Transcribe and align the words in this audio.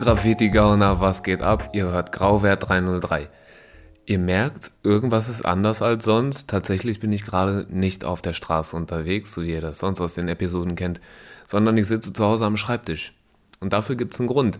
Graffiti-Gauner, 0.00 0.98
was 0.98 1.22
geht 1.22 1.42
ab? 1.42 1.70
Ihr 1.74 1.84
hört 1.84 2.10
Grauwert 2.10 2.66
303. 2.66 3.28
Ihr 4.06 4.18
merkt, 4.18 4.72
irgendwas 4.82 5.28
ist 5.28 5.44
anders 5.44 5.82
als 5.82 6.04
sonst. 6.04 6.48
Tatsächlich 6.48 7.00
bin 7.00 7.12
ich 7.12 7.26
gerade 7.26 7.66
nicht 7.68 8.06
auf 8.06 8.22
der 8.22 8.32
Straße 8.32 8.74
unterwegs, 8.74 9.34
so 9.34 9.42
wie 9.42 9.52
ihr 9.52 9.60
das 9.60 9.78
sonst 9.78 10.00
aus 10.00 10.14
den 10.14 10.28
Episoden 10.28 10.74
kennt, 10.74 11.02
sondern 11.46 11.76
ich 11.76 11.86
sitze 11.86 12.14
zu 12.14 12.24
Hause 12.24 12.46
am 12.46 12.56
Schreibtisch. 12.56 13.12
Und 13.60 13.74
dafür 13.74 13.94
gibt 13.94 14.14
es 14.14 14.20
einen 14.20 14.28
Grund. 14.28 14.58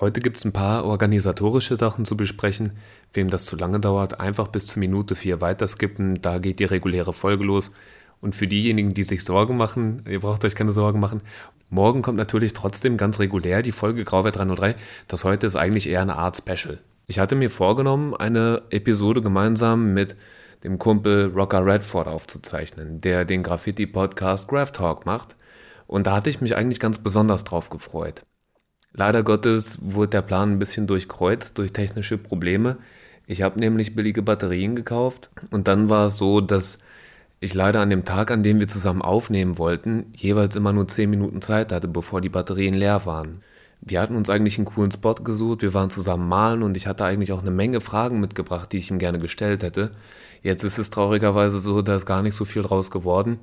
Heute 0.00 0.20
gibt 0.20 0.38
es 0.38 0.46
ein 0.46 0.52
paar 0.52 0.86
organisatorische 0.86 1.76
Sachen 1.76 2.06
zu 2.06 2.16
besprechen. 2.16 2.72
Wem 3.12 3.28
das 3.28 3.44
zu 3.44 3.56
lange 3.56 3.80
dauert, 3.80 4.18
einfach 4.18 4.48
bis 4.48 4.64
zur 4.64 4.80
Minute 4.80 5.14
4 5.14 5.42
weiterskippen, 5.42 6.22
da 6.22 6.38
geht 6.38 6.58
die 6.58 6.64
reguläre 6.64 7.12
Folge 7.12 7.44
los. 7.44 7.72
Und 8.20 8.34
für 8.34 8.46
diejenigen, 8.46 8.94
die 8.94 9.04
sich 9.04 9.24
Sorgen 9.24 9.56
machen, 9.56 10.04
ihr 10.08 10.20
braucht 10.20 10.44
euch 10.44 10.54
keine 10.54 10.72
Sorgen 10.72 11.00
machen. 11.00 11.20
Morgen 11.70 12.02
kommt 12.02 12.16
natürlich 12.18 12.52
trotzdem 12.52 12.96
ganz 12.96 13.18
regulär 13.18 13.62
die 13.62 13.72
Folge 13.72 14.04
Grauwert 14.04 14.36
303. 14.36 14.76
Das 15.08 15.24
heute 15.24 15.46
ist 15.46 15.56
eigentlich 15.56 15.88
eher 15.88 16.02
eine 16.02 16.16
Art 16.16 16.36
Special. 16.36 16.78
Ich 17.06 17.18
hatte 17.18 17.34
mir 17.34 17.50
vorgenommen, 17.50 18.14
eine 18.14 18.62
Episode 18.70 19.20
gemeinsam 19.20 19.92
mit 19.92 20.16
dem 20.62 20.78
Kumpel 20.78 21.32
Rocker 21.34 21.64
Redford 21.64 22.08
aufzuzeichnen, 22.08 23.00
der 23.00 23.24
den 23.24 23.42
Graffiti-Podcast 23.42 24.48
Graph 24.48 24.72
Talk 24.72 25.04
macht. 25.04 25.36
Und 25.86 26.06
da 26.06 26.16
hatte 26.16 26.30
ich 26.30 26.40
mich 26.40 26.56
eigentlich 26.56 26.80
ganz 26.80 26.98
besonders 26.98 27.44
drauf 27.44 27.68
gefreut. 27.68 28.22
Leider 28.92 29.22
Gottes 29.22 29.78
wurde 29.82 30.10
der 30.10 30.22
Plan 30.22 30.52
ein 30.52 30.58
bisschen 30.58 30.86
durchkreuzt 30.86 31.58
durch 31.58 31.72
technische 31.72 32.16
Probleme. 32.16 32.78
Ich 33.26 33.42
habe 33.42 33.58
nämlich 33.58 33.94
billige 33.94 34.22
Batterien 34.22 34.76
gekauft 34.76 35.30
und 35.50 35.68
dann 35.68 35.90
war 35.90 36.08
es 36.08 36.16
so, 36.16 36.40
dass 36.40 36.78
ich 37.44 37.54
leider 37.54 37.80
an 37.80 37.90
dem 37.90 38.04
Tag, 38.04 38.30
an 38.30 38.42
dem 38.42 38.58
wir 38.58 38.68
zusammen 38.68 39.02
aufnehmen 39.02 39.58
wollten, 39.58 40.06
jeweils 40.16 40.56
immer 40.56 40.72
nur 40.72 40.88
10 40.88 41.08
Minuten 41.10 41.42
Zeit 41.42 41.72
hatte, 41.72 41.88
bevor 41.88 42.20
die 42.20 42.28
Batterien 42.28 42.74
leer 42.74 43.06
waren. 43.06 43.42
Wir 43.80 44.00
hatten 44.00 44.16
uns 44.16 44.30
eigentlich 44.30 44.56
einen 44.56 44.64
coolen 44.64 44.90
Spot 44.90 45.14
gesucht, 45.14 45.60
wir 45.60 45.74
waren 45.74 45.90
zusammen 45.90 46.26
malen 46.26 46.62
und 46.62 46.76
ich 46.76 46.86
hatte 46.86 47.04
eigentlich 47.04 47.32
auch 47.32 47.42
eine 47.42 47.50
Menge 47.50 47.80
Fragen 47.82 48.18
mitgebracht, 48.18 48.72
die 48.72 48.78
ich 48.78 48.90
ihm 48.90 48.98
gerne 48.98 49.18
gestellt 49.18 49.62
hätte. 49.62 49.90
Jetzt 50.42 50.64
ist 50.64 50.78
es 50.78 50.90
traurigerweise 50.90 51.58
so, 51.58 51.82
da 51.82 51.96
ist 51.96 52.06
gar 52.06 52.22
nicht 52.22 52.34
so 52.34 52.46
viel 52.46 52.62
draus 52.62 52.90
geworden. 52.90 53.40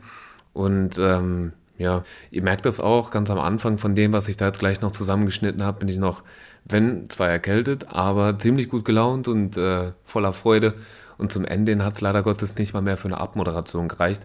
Und 0.54 0.98
ähm, 0.98 1.54
ja, 1.78 2.04
ihr 2.32 2.42
merkt 2.42 2.66
das 2.66 2.80
auch 2.80 3.12
ganz 3.12 3.30
am 3.30 3.40
Anfang 3.40 3.78
von 3.78 3.96
dem, 3.96 4.14
was 4.14 4.28
ich 4.28 4.38
da 4.38 4.48
jetzt 4.48 4.60
gleich 4.60 4.82
noch 4.82 4.92
zusammengeschnitten 4.92 5.64
habe, 5.64 5.80
bin 5.80 5.90
ich 5.90 5.98
noch, 5.98 6.24
wenn 6.66 7.10
zwar 7.10 7.30
erkältet, 7.30 7.88
aber 7.90 8.38
ziemlich 8.40 8.70
gut 8.70 8.86
gelaunt 8.86 9.28
und 9.28 9.58
äh, 9.58 9.92
voller 10.04 10.34
Freude. 10.34 10.74
Und 11.22 11.31
zum 11.31 11.45
Ende 11.45 11.77
hat 11.86 11.94
es 11.94 12.02
leider 12.02 12.23
Gottes 12.23 12.58
nicht 12.58 12.73
mal 12.73 12.81
mehr 12.81 12.97
für 12.97 13.08
eine 13.08 13.19
Abmoderation 13.19 13.88
gereicht. 13.88 14.23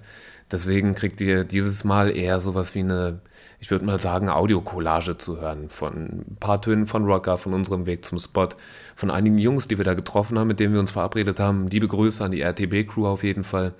Deswegen 0.50 0.94
kriegt 0.94 1.20
ihr 1.20 1.44
dieses 1.44 1.84
Mal 1.84 2.16
eher 2.16 2.40
sowas 2.40 2.74
wie 2.74 2.80
eine, 2.80 3.20
ich 3.60 3.70
würde 3.70 3.84
mal 3.84 4.00
sagen, 4.00 4.30
Audiokollage 4.30 5.18
zu 5.18 5.38
hören. 5.38 5.68
Von 5.68 6.24
ein 6.30 6.36
paar 6.40 6.62
Tönen 6.62 6.86
von 6.86 7.04
Rocker, 7.04 7.36
von 7.36 7.52
unserem 7.52 7.84
Weg 7.84 8.04
zum 8.06 8.18
Spot, 8.18 8.48
von 8.94 9.10
einigen 9.10 9.36
Jungs, 9.36 9.68
die 9.68 9.76
wir 9.76 9.84
da 9.84 9.92
getroffen 9.92 10.38
haben, 10.38 10.48
mit 10.48 10.58
denen 10.58 10.72
wir 10.72 10.80
uns 10.80 10.92
verabredet 10.92 11.38
haben. 11.38 11.68
Liebe 11.68 11.86
Grüße 11.86 12.24
an 12.24 12.30
die 12.30 12.40
RTB-Crew 12.40 13.06
auf 13.06 13.22
jeden 13.22 13.44
Fall. 13.44 13.74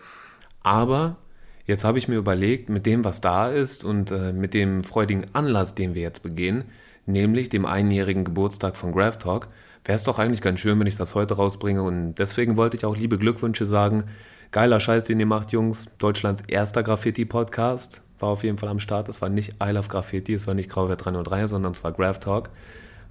Aber 0.63 1.17
jetzt 1.65 1.85
habe 1.85 1.97
ich 1.97 2.09
mir 2.09 2.17
überlegt, 2.17 2.69
mit 2.69 2.85
dem, 2.85 3.03
was 3.03 3.23
da 3.23 3.49
ist 3.49 3.83
und 3.83 4.11
äh, 4.11 4.35
mit 4.35 4.53
dem 4.53 4.85
freudigen 4.85 5.25
Anlass, 5.33 5.75
den 5.75 5.95
wir 5.95 6.03
jetzt 6.03 6.23
begehen, 6.23 6.65
nämlich 7.07 7.49
dem 7.49 7.65
einjährigen 7.65 8.25
Geburtstag 8.25 8.77
von 8.77 8.93
Graph 8.93 9.19
Talk, 9.19 9.49
wäre 9.85 9.97
es 9.97 10.05
doch 10.05 10.19
eigentlich 10.19 10.43
ganz 10.43 10.61
schön, 10.61 10.79
wenn 10.79 10.87
ich 10.87 10.97
das 10.97 11.15
heute 11.15 11.35
rausbringe. 11.35 11.83
Und 11.83 12.15
deswegen 12.17 12.57
wollte 12.57 12.77
ich 12.77 12.85
auch 12.85 12.97
liebe 12.97 13.19
Glückwünsche 13.19 13.67
sagen. 13.67 14.05
Geiler 14.51 14.81
Scheiß, 14.81 15.05
den 15.05 15.21
ihr 15.21 15.27
macht, 15.27 15.53
Jungs. 15.53 15.87
Deutschlands 15.99 16.43
erster 16.47 16.83
Graffiti-Podcast 16.83 18.03
war 18.19 18.31
auf 18.31 18.45
jeden 18.45 18.59
Fall 18.59 18.69
am 18.69 18.81
Start. 18.81 19.09
Es 19.09 19.23
war 19.23 19.29
nicht 19.29 19.55
I 19.63 19.71
Love 19.71 19.89
Graffiti, 19.89 20.35
es 20.35 20.47
war 20.47 20.55
nicht 20.55 20.71
Grauwert 20.71 21.05
303, 21.05 21.47
sondern 21.49 21.73
es 21.73 21.85
war 21.85 21.93
Graph 21.93 22.21
Talk 22.21 22.51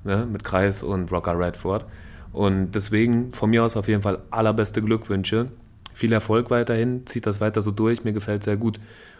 ne, 0.03 0.25
mit 0.25 0.44
Kreis 0.44 0.83
und 0.83 1.12
Rocker 1.12 1.38
Redford. 1.38 1.85
Und 2.33 2.72
deswegen 2.72 3.31
von 3.31 3.50
mir 3.50 3.63
aus 3.63 3.77
auf 3.77 3.88
jeden 3.88 4.01
Fall 4.01 4.19
allerbeste 4.31 4.81
Glückwünsche. 4.81 5.47
Viel 5.94 6.12
Erfolg 6.12 6.50
weiterhin, 6.50 7.06
zieht 7.07 7.25
das 7.25 7.39
weiter 7.39 7.62
so 7.62 7.72
durch, 7.72 8.03
mir 8.03 8.12
gefällt 8.12 8.44
sehr 8.44 8.57
gut. 8.57 8.79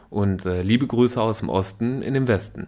Und 0.10 0.46
äh, 0.46 0.62
liebe 0.62 0.88
Grüße 0.88 1.22
aus 1.22 1.40
dem 1.40 1.50
Osten 1.50 2.02
in 2.02 2.14
den 2.14 2.28
Westen 2.28 2.68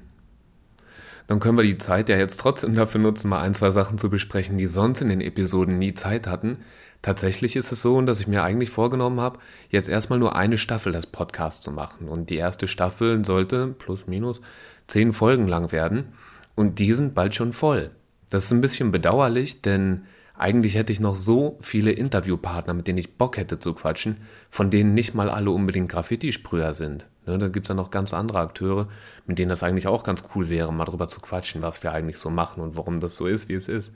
dann 1.28 1.40
können 1.40 1.58
wir 1.58 1.64
die 1.64 1.78
Zeit 1.78 2.10
ja 2.10 2.18
jetzt 2.18 2.40
trotzdem 2.40 2.74
dafür 2.74 3.02
nutzen, 3.02 3.30
mal 3.30 3.42
ein, 3.42 3.54
zwei 3.54 3.70
Sachen 3.70 3.98
zu 3.98 4.10
besprechen, 4.10 4.58
die 4.58 4.66
sonst 4.66 5.02
in 5.02 5.10
den 5.10 5.22
Episoden 5.22 5.78
nie 5.78 5.94
Zeit 5.94 6.26
hatten. 6.26 6.60
Tatsächlich 7.02 7.56
ist 7.56 7.72
es 7.72 7.82
so, 7.82 8.02
dass 8.02 8.20
ich 8.20 8.28
mir 8.28 8.44
eigentlich 8.44 8.70
vorgenommen 8.70 9.20
habe, 9.20 9.40
jetzt 9.70 9.90
erstmal 9.90 10.20
nur 10.20 10.36
eine 10.36 10.58
Staffel 10.58 10.94
des 10.94 11.06
Podcasts 11.06 11.62
zu 11.62 11.72
machen. 11.72 12.08
Und 12.08 12.30
die 12.30 12.38
erste 12.38 12.68
Staffel 12.68 13.24
sollte 13.26 13.68
plus 13.68 14.08
minus 14.08 14.42
zehn 14.88 15.14
Folgen 15.14 15.48
lang 15.48 15.72
werden. 15.72 16.14
Und 16.56 16.80
die 16.80 16.94
sind 16.94 17.14
bald 17.14 17.36
schon 17.36 17.54
voll. 17.54 17.92
Das 18.30 18.46
ist 18.46 18.52
ein 18.52 18.62
bisschen 18.62 18.92
bedauerlich, 18.92 19.62
denn 19.62 20.06
eigentlich 20.34 20.76
hätte 20.76 20.92
ich 20.92 21.00
noch 21.00 21.16
so 21.16 21.58
viele 21.62 21.92
Interviewpartner, 21.92 22.74
mit 22.74 22.88
denen 22.88 23.00
ich 23.00 23.18
Bock 23.18 23.38
hätte 23.38 23.60
zu 23.60 23.74
quatschen, 23.74 24.18
von 24.50 24.70
denen 24.70 24.94
nicht 24.94 25.14
mal 25.14 25.30
alle 25.30 25.52
unbedingt 25.52 25.90
Graffiti-Sprüher 25.90 26.74
sind. 26.74 27.06
Ne, 27.28 27.38
da 27.38 27.50
gibt 27.50 27.66
es 27.66 27.70
ja 27.70 27.76
noch 27.76 27.92
ganz 27.92 28.14
andere 28.14 28.40
Akteure, 28.40 28.88
mit 29.26 29.38
denen 29.38 29.50
das 29.50 29.64
eigentlich 29.64 29.88
auch 29.88 30.04
ganz 30.04 30.24
cool 30.34 30.50
wäre, 30.50 30.72
mal 30.74 30.86
drüber 30.86 31.08
zu 31.10 31.20
quatschen, 31.20 31.62
was 31.62 31.84
wir 31.84 31.92
eigentlich 31.92 32.18
so 32.18 32.30
machen 32.30 32.62
und 32.64 32.76
warum 32.76 33.00
das 33.00 33.16
so 33.16 33.28
ist, 33.28 33.50
wie 33.50 33.56
es 33.56 33.68
ist. 33.68 33.92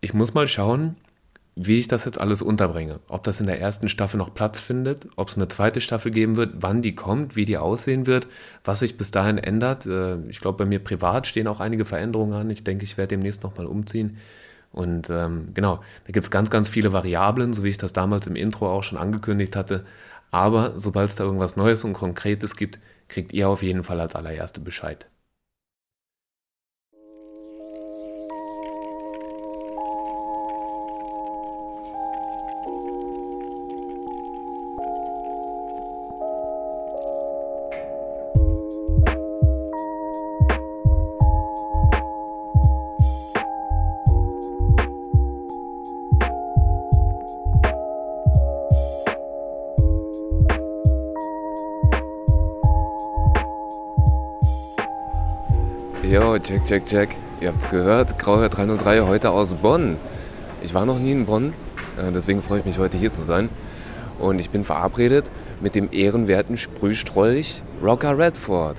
Ich 0.00 0.12
muss 0.14 0.34
mal 0.34 0.48
schauen, 0.48 0.96
wie 1.60 1.80
ich 1.80 1.88
das 1.88 2.04
jetzt 2.04 2.20
alles 2.20 2.40
unterbringe. 2.40 3.00
Ob 3.08 3.24
das 3.24 3.40
in 3.40 3.46
der 3.46 3.60
ersten 3.60 3.88
Staffel 3.88 4.16
noch 4.16 4.32
Platz 4.32 4.60
findet, 4.60 5.08
ob 5.16 5.28
es 5.28 5.36
eine 5.36 5.48
zweite 5.48 5.80
Staffel 5.80 6.12
geben 6.12 6.36
wird, 6.36 6.54
wann 6.60 6.82
die 6.82 6.94
kommt, 6.94 7.34
wie 7.34 7.44
die 7.44 7.58
aussehen 7.58 8.06
wird, 8.06 8.28
was 8.64 8.78
sich 8.78 8.96
bis 8.96 9.10
dahin 9.10 9.38
ändert. 9.38 9.84
Äh, 9.86 10.18
ich 10.28 10.40
glaube, 10.40 10.58
bei 10.58 10.64
mir 10.64 10.78
privat 10.78 11.26
stehen 11.26 11.48
auch 11.48 11.60
einige 11.60 11.84
Veränderungen 11.84 12.34
an. 12.34 12.50
Ich 12.50 12.62
denke, 12.62 12.84
ich 12.84 12.96
werde 12.96 13.08
demnächst 13.16 13.42
nochmal 13.42 13.66
umziehen. 13.66 14.18
Und 14.70 15.10
ähm, 15.10 15.48
genau, 15.54 15.80
da 16.06 16.12
gibt 16.12 16.26
es 16.26 16.30
ganz, 16.30 16.50
ganz 16.50 16.68
viele 16.68 16.92
Variablen, 16.92 17.52
so 17.52 17.64
wie 17.64 17.70
ich 17.70 17.78
das 17.78 17.92
damals 17.92 18.26
im 18.26 18.36
Intro 18.36 18.70
auch 18.70 18.84
schon 18.84 18.98
angekündigt 18.98 19.56
hatte. 19.56 19.84
Aber 20.30 20.78
sobald 20.78 21.10
es 21.10 21.16
da 21.16 21.24
irgendwas 21.24 21.56
Neues 21.56 21.84
und 21.84 21.92
Konkretes 21.94 22.56
gibt, 22.56 22.78
kriegt 23.08 23.32
ihr 23.32 23.48
auf 23.48 23.62
jeden 23.62 23.84
Fall 23.84 24.00
als 24.00 24.14
allererste 24.14 24.60
Bescheid. 24.60 25.08
Check, 56.42 56.64
check, 56.66 56.86
check. 56.86 57.08
Ihr 57.40 57.48
habt's 57.48 57.68
gehört, 57.68 58.18
Grauhör 58.18 58.48
303 58.48 59.00
heute 59.00 59.30
aus 59.30 59.54
Bonn. 59.54 59.96
Ich 60.62 60.72
war 60.72 60.86
noch 60.86 60.98
nie 60.98 61.12
in 61.12 61.26
Bonn, 61.26 61.52
äh, 61.98 62.12
deswegen 62.12 62.42
freue 62.42 62.60
ich 62.60 62.64
mich 62.64 62.78
heute 62.78 62.96
hier 62.96 63.10
zu 63.10 63.22
sein. 63.22 63.48
Und 64.20 64.38
ich 64.38 64.50
bin 64.50 64.62
verabredet 64.62 65.30
mit 65.60 65.74
dem 65.74 65.88
ehrenwerten 65.90 66.56
Sprühstrolch 66.56 67.62
Rocker 67.82 68.16
Redford. 68.16 68.76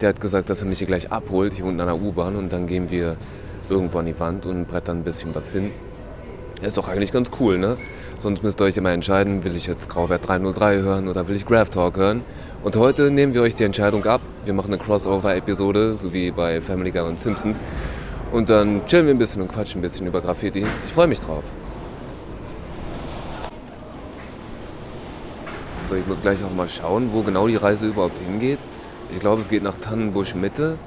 Der 0.00 0.10
hat 0.10 0.20
gesagt, 0.20 0.50
dass 0.50 0.60
er 0.60 0.66
mich 0.66 0.78
hier 0.78 0.86
gleich 0.86 1.10
abholt, 1.10 1.54
hier 1.54 1.64
unten 1.64 1.80
an 1.80 1.88
der 1.88 2.00
U-Bahn 2.00 2.36
und 2.36 2.52
dann 2.52 2.66
gehen 2.66 2.90
wir 2.90 3.16
irgendwo 3.68 3.98
an 3.98 4.06
die 4.06 4.18
Wand 4.20 4.46
und 4.46 4.66
brettern 4.66 4.98
ein 4.98 5.04
bisschen 5.04 5.34
was 5.34 5.50
hin. 5.50 5.72
Ist 6.62 6.76
doch 6.76 6.88
eigentlich 6.88 7.12
ganz 7.12 7.30
cool, 7.40 7.58
ne? 7.58 7.76
Sonst 8.18 8.42
müsst 8.42 8.60
ihr 8.60 8.64
euch 8.64 8.76
immer 8.76 8.92
entscheiden, 8.92 9.44
will 9.44 9.56
ich 9.56 9.66
jetzt 9.66 9.88
Grauwert 9.88 10.26
303 10.26 10.76
hören 10.76 11.08
oder 11.08 11.28
will 11.28 11.36
ich 11.36 11.44
Graph 11.44 11.68
Talk 11.70 11.96
hören. 11.96 12.22
Und 12.62 12.76
heute 12.76 13.10
nehmen 13.10 13.34
wir 13.34 13.42
euch 13.42 13.54
die 13.54 13.64
Entscheidung 13.64 14.04
ab. 14.06 14.20
Wir 14.44 14.54
machen 14.54 14.72
eine 14.72 14.82
Crossover-Episode, 14.82 15.96
so 15.96 16.12
wie 16.12 16.30
bei 16.30 16.60
Family 16.60 16.90
Guy 16.90 17.02
und 17.02 17.18
Simpsons. 17.18 17.62
Und 18.32 18.48
dann 18.48 18.86
chillen 18.86 19.06
wir 19.06 19.14
ein 19.14 19.18
bisschen 19.18 19.42
und 19.42 19.48
quatschen 19.48 19.80
ein 19.80 19.82
bisschen 19.82 20.06
über 20.06 20.20
Graffiti. 20.20 20.64
Ich 20.86 20.92
freue 20.92 21.06
mich 21.06 21.20
drauf. 21.20 21.44
So, 25.88 25.96
ich 25.96 26.06
muss 26.06 26.22
gleich 26.22 26.42
auch 26.42 26.54
mal 26.54 26.68
schauen, 26.68 27.10
wo 27.12 27.22
genau 27.22 27.46
die 27.46 27.56
Reise 27.56 27.86
überhaupt 27.88 28.18
hingeht. 28.18 28.58
Ich 29.12 29.20
glaube, 29.20 29.42
es 29.42 29.48
geht 29.48 29.62
nach 29.62 29.76
Tannenbusch 29.76 30.34
Mitte. 30.34 30.78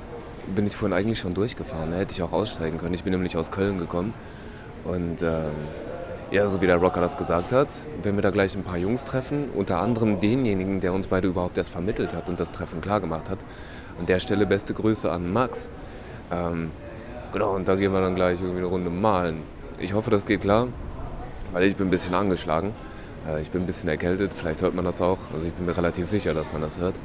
Bin 0.55 0.65
ich 0.65 0.75
vorhin 0.75 0.97
eigentlich 0.97 1.19
schon 1.19 1.33
durchgefahren. 1.33 1.91
Da 1.91 1.97
hätte 1.97 2.13
ich 2.13 2.23
auch 2.23 2.31
aussteigen 2.31 2.79
können. 2.79 2.95
Ich 2.95 3.03
bin 3.03 3.11
nämlich 3.11 3.37
aus 3.37 3.51
Köln 3.51 3.77
gekommen. 3.77 4.13
Und 4.85 5.21
ähm, 5.21 5.51
ja, 6.31 6.47
so 6.47 6.61
wie 6.61 6.67
der 6.67 6.77
Rocker 6.77 6.99
das 7.01 7.17
gesagt 7.17 7.51
hat, 7.51 7.69
werden 8.03 8.17
wir 8.17 8.21
da 8.21 8.31
gleich 8.31 8.55
ein 8.55 8.63
paar 8.63 8.77
Jungs 8.77 9.05
treffen, 9.05 9.49
unter 9.55 9.79
anderem 9.79 10.19
denjenigen, 10.19 10.81
der 10.81 10.93
uns 10.93 11.07
beide 11.07 11.27
überhaupt 11.27 11.57
erst 11.57 11.71
vermittelt 11.71 12.13
hat 12.13 12.27
und 12.27 12.39
das 12.39 12.51
Treffen 12.51 12.81
klargemacht 12.81 13.29
hat. 13.29 13.39
An 13.99 14.05
der 14.05 14.19
Stelle 14.19 14.45
beste 14.45 14.73
Grüße 14.73 15.09
an 15.09 15.31
Max. 15.31 15.69
Ähm, 16.31 16.71
genau, 17.31 17.55
und 17.55 17.67
da 17.67 17.75
gehen 17.75 17.93
wir 17.93 18.01
dann 18.01 18.15
gleich 18.15 18.39
irgendwie 18.41 18.59
eine 18.59 18.67
Runde 18.67 18.89
malen. 18.89 19.43
Ich 19.79 19.93
hoffe, 19.93 20.09
das 20.09 20.25
geht 20.25 20.41
klar, 20.41 20.67
weil 21.53 21.63
ich 21.63 21.75
bin 21.75 21.87
ein 21.87 21.91
bisschen 21.91 22.13
angeschlagen. 22.13 22.73
Äh, 23.27 23.41
ich 23.41 23.51
bin 23.51 23.61
ein 23.63 23.67
bisschen 23.67 23.89
erkältet, 23.89 24.33
vielleicht 24.33 24.61
hört 24.61 24.75
man 24.75 24.85
das 24.85 25.01
auch. 25.01 25.19
Also 25.33 25.47
ich 25.47 25.53
bin 25.53 25.65
mir 25.65 25.77
relativ 25.77 26.09
sicher, 26.09 26.33
dass 26.33 26.51
man 26.51 26.61
das 26.61 26.77
hört. 26.77 26.95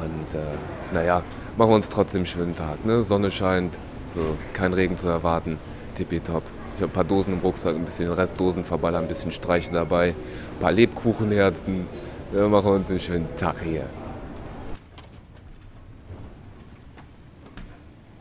Und 0.00 0.38
äh, 0.38 0.94
naja, 0.94 1.22
machen 1.56 1.70
wir 1.70 1.76
uns 1.76 1.88
trotzdem 1.88 2.20
einen 2.20 2.26
schönen 2.26 2.56
Tag. 2.56 2.84
Ne? 2.84 3.02
Sonne 3.04 3.30
scheint, 3.30 3.74
So, 4.14 4.36
kein 4.54 4.72
Regen 4.72 4.96
zu 4.96 5.06
erwarten. 5.08 5.58
Tippitopp. 5.94 6.44
Ich 6.78 6.82
habe 6.82 6.92
ein 6.92 6.94
paar 6.94 7.02
Dosen 7.02 7.32
im 7.32 7.40
Rucksack, 7.40 7.74
ein 7.74 7.84
bisschen 7.84 8.12
Restdosen 8.12 8.64
verballern, 8.64 9.02
ein 9.02 9.08
bisschen 9.08 9.32
Streichen 9.32 9.74
dabei, 9.74 10.10
ein 10.10 10.60
paar 10.60 10.70
Lebkuchenherzen. 10.70 11.88
Wir 12.30 12.46
machen 12.46 12.70
uns 12.70 12.88
einen 12.88 13.00
schönen 13.00 13.26
Tag 13.36 13.56
hier. 13.64 13.82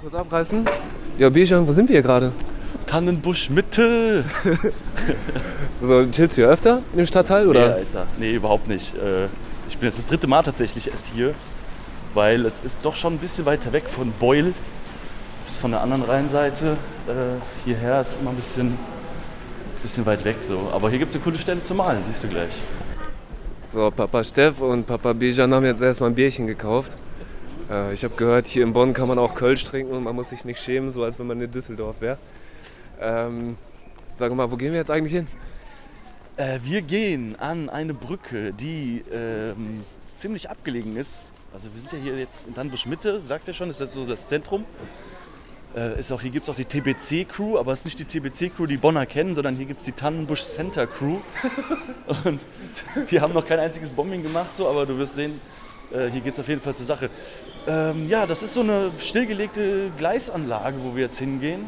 Kurz 0.02 0.16
abreißen. 0.16 0.66
Ja, 1.20 1.30
Bijan, 1.30 1.68
wo 1.68 1.72
sind 1.72 1.88
wir 1.88 1.98
hier 1.98 2.02
gerade? 2.02 2.32
Tannenbusch 2.88 3.52
Mitte. 3.52 4.26
so, 5.80 6.08
chillst 6.08 6.38
du 6.38 6.42
hier 6.42 6.50
öfter 6.50 6.82
in 6.94 6.98
dem 6.98 7.06
Stadtteil, 7.06 7.48
oder? 7.48 7.68
Nee, 7.68 7.74
Alter. 7.74 8.08
Nee, 8.18 8.34
überhaupt 8.34 8.68
nicht. 8.68 8.96
Äh, 8.96 9.26
ich 9.70 9.78
bin 9.78 9.88
jetzt 9.88 10.00
das 10.00 10.08
dritte 10.08 10.26
Mal 10.26 10.42
tatsächlich 10.42 10.90
erst 10.90 11.06
hier, 11.14 11.36
weil 12.16 12.44
es 12.48 12.62
ist 12.62 12.78
doch 12.82 12.96
schon 12.96 13.14
ein 13.14 13.20
bisschen 13.20 13.46
weiter 13.46 13.72
weg 13.72 13.84
von 13.88 14.12
Beul. 14.20 14.56
Von 15.62 15.72
der 15.72 15.82
anderen 15.82 16.04
Rheinseite 16.04 16.78
äh, 17.08 17.42
hierher 17.66 18.02
ist 18.02 18.18
immer 18.22 18.30
ein 18.30 18.36
bisschen, 18.36 18.78
bisschen 19.82 20.06
weit 20.06 20.24
weg 20.24 20.38
so. 20.42 20.70
Aber 20.72 20.90
hier 20.90 21.00
gibt 21.00 21.10
es 21.10 21.16
eine 21.16 21.24
coole 21.24 21.38
Stelle 21.38 21.64
zum 21.64 21.78
Malen, 21.78 22.04
siehst 22.08 22.24
du 22.24 22.28
gleich. 22.28 22.52
So, 23.74 23.92
Papa 23.92 24.24
Steff 24.24 24.62
und 24.62 24.86
Papa 24.86 25.14
Bijan 25.14 25.54
haben 25.54 25.66
jetzt 25.66 25.82
erstmal 25.82 26.12
ein 26.12 26.16
Bierchen 26.16 26.46
gekauft. 26.46 26.92
Äh, 27.70 27.94
ich 27.94 28.04
habe 28.04 28.16
gehört, 28.16 28.48
hier 28.48 28.64
in 28.64 28.72
Bonn 28.72 28.94
kann 28.94 29.08
man 29.08 29.18
auch 29.18 29.34
Kölsch 29.34 29.64
trinken 29.64 29.94
und 29.94 30.04
man 30.04 30.16
muss 30.16 30.30
sich 30.30 30.46
nicht 30.46 30.62
schämen, 30.62 30.92
so 30.92 31.04
als 31.04 31.18
wenn 31.18 31.28
man 31.28 31.42
in 31.42 31.52
Düsseldorf 31.52 32.02
wäre. 32.02 32.18
Ähm, 33.02 33.58
sag 34.16 34.34
mal, 34.34 34.52
wo 34.52 34.58
gehen 34.58 34.72
wir 34.72 34.80
jetzt 34.80 34.92
eigentlich 34.92 35.14
hin? 35.14 35.28
Äh, 36.38 36.60
wir 36.64 36.82
gehen 36.82 37.36
an 37.40 37.70
eine 37.70 37.96
Brücke, 37.96 38.54
die 38.54 39.04
ähm, 39.12 39.84
ziemlich 40.18 40.50
abgelegen 40.52 40.96
ist. 40.98 41.32
Also 41.54 41.70
wir 41.74 41.82
sind 41.82 41.94
ja 41.94 41.98
hier 41.98 42.20
jetzt 42.20 42.46
in 42.48 42.54
Dannbusch 42.54 42.86
Mitte, 42.86 43.20
sagt 43.22 43.48
er 43.48 43.54
schon, 43.56 43.72
ist 43.72 43.82
das 43.82 43.94
so 43.94 44.06
das 44.06 44.28
Zentrum. 44.28 44.64
Äh, 45.78 46.00
ist 46.00 46.12
auch, 46.12 46.22
hier 46.22 46.32
gibt 46.32 46.48
es 46.48 46.50
auch 46.50 46.56
die 46.56 46.66
TBC-Crew, 46.66 47.60
aber 47.60 47.72
es 47.72 47.80
ist 47.80 47.86
nicht 47.86 48.00
die 48.00 48.06
TBC-Crew, 48.20 48.66
die 48.66 48.78
Bonner 48.78 49.06
kennen, 49.06 49.36
sondern 49.36 49.56
hier 49.56 49.68
gibt 49.68 49.82
es 49.82 49.86
die 49.86 49.92
Tannenbusch 49.92 50.42
Center 50.42 50.88
Crew. 50.88 51.18
Und 52.24 52.42
wir 53.10 53.22
haben 53.22 53.34
noch 53.34 53.46
kein 53.46 53.60
einziges 53.60 53.92
Bombing 53.92 54.24
gemacht, 54.24 54.50
so, 54.58 54.68
aber 54.68 54.88
du 54.88 54.98
wirst 54.98 55.16
sehen, 55.16 55.40
äh, 55.92 56.10
hier 56.10 56.22
geht 56.22 56.34
es 56.34 56.40
auf 56.40 56.48
jeden 56.48 56.62
Fall 56.62 56.74
zur 56.74 56.88
Sache. 56.88 57.12
Ähm, 57.68 58.10
ja, 58.10 58.26
das 58.26 58.42
ist 58.42 58.56
so 58.56 58.62
eine 58.62 58.90
stillgelegte 58.98 59.92
Gleisanlage, 59.98 60.78
wo 60.82 60.96
wir 60.96 61.04
jetzt 61.04 61.20
hingehen. 61.20 61.66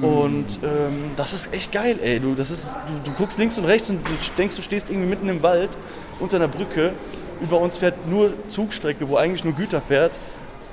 Und 0.00 0.58
ähm, 0.64 1.12
das 1.16 1.32
ist 1.32 1.54
echt 1.54 1.70
geil, 1.70 2.00
ey. 2.02 2.18
Du, 2.18 2.34
das 2.34 2.50
ist, 2.50 2.74
du, 3.04 3.10
du, 3.10 3.16
guckst 3.16 3.38
links 3.38 3.56
und 3.56 3.66
rechts 3.66 3.88
und 3.88 4.04
du 4.04 4.12
denkst, 4.36 4.56
du 4.56 4.62
stehst 4.62 4.90
irgendwie 4.90 5.08
mitten 5.08 5.28
im 5.28 5.44
Wald 5.44 5.70
unter 6.18 6.36
einer 6.36 6.48
Brücke. 6.48 6.92
Über 7.40 7.60
uns 7.60 7.76
fährt 7.76 8.08
nur 8.08 8.32
Zugstrecke, 8.48 9.08
wo 9.08 9.16
eigentlich 9.16 9.44
nur 9.44 9.52
Güter 9.52 9.80
fährt. 9.80 10.12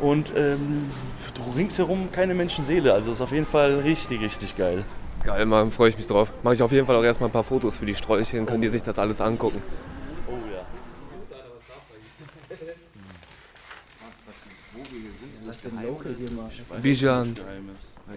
Und 0.02 0.34
ähm, 0.36 0.90
ringsherum 1.56 2.12
keine 2.12 2.34
Menschenseele. 2.34 2.94
Also 2.94 3.12
ist 3.12 3.22
auf 3.22 3.32
jeden 3.32 3.46
Fall 3.46 3.80
richtig, 3.80 4.22
richtig 4.22 4.56
geil. 4.58 4.84
Geil, 5.24 5.46
Mann, 5.46 5.72
freue 5.72 5.90
ich 5.90 5.98
mich 5.98 6.08
drauf. 6.08 6.32
Mache 6.44 6.56
ich 6.56 6.62
auf 6.62 6.72
jeden 6.72 6.86
Fall 6.86 6.96
auch 6.96 7.04
erstmal 7.04 7.30
ein 7.30 7.34
paar 7.34 7.44
Fotos 7.44 7.78
für 7.78 7.86
die 7.86 7.96
Sträuchchen, 7.96 8.46
können 8.46 8.62
die 8.62 8.68
sich 8.68 8.84
das 8.84 9.00
alles 9.00 9.22
angucken. 9.22 9.62
Oh 10.28 10.34
ja. 10.52 10.66
Bijan, 16.82 17.36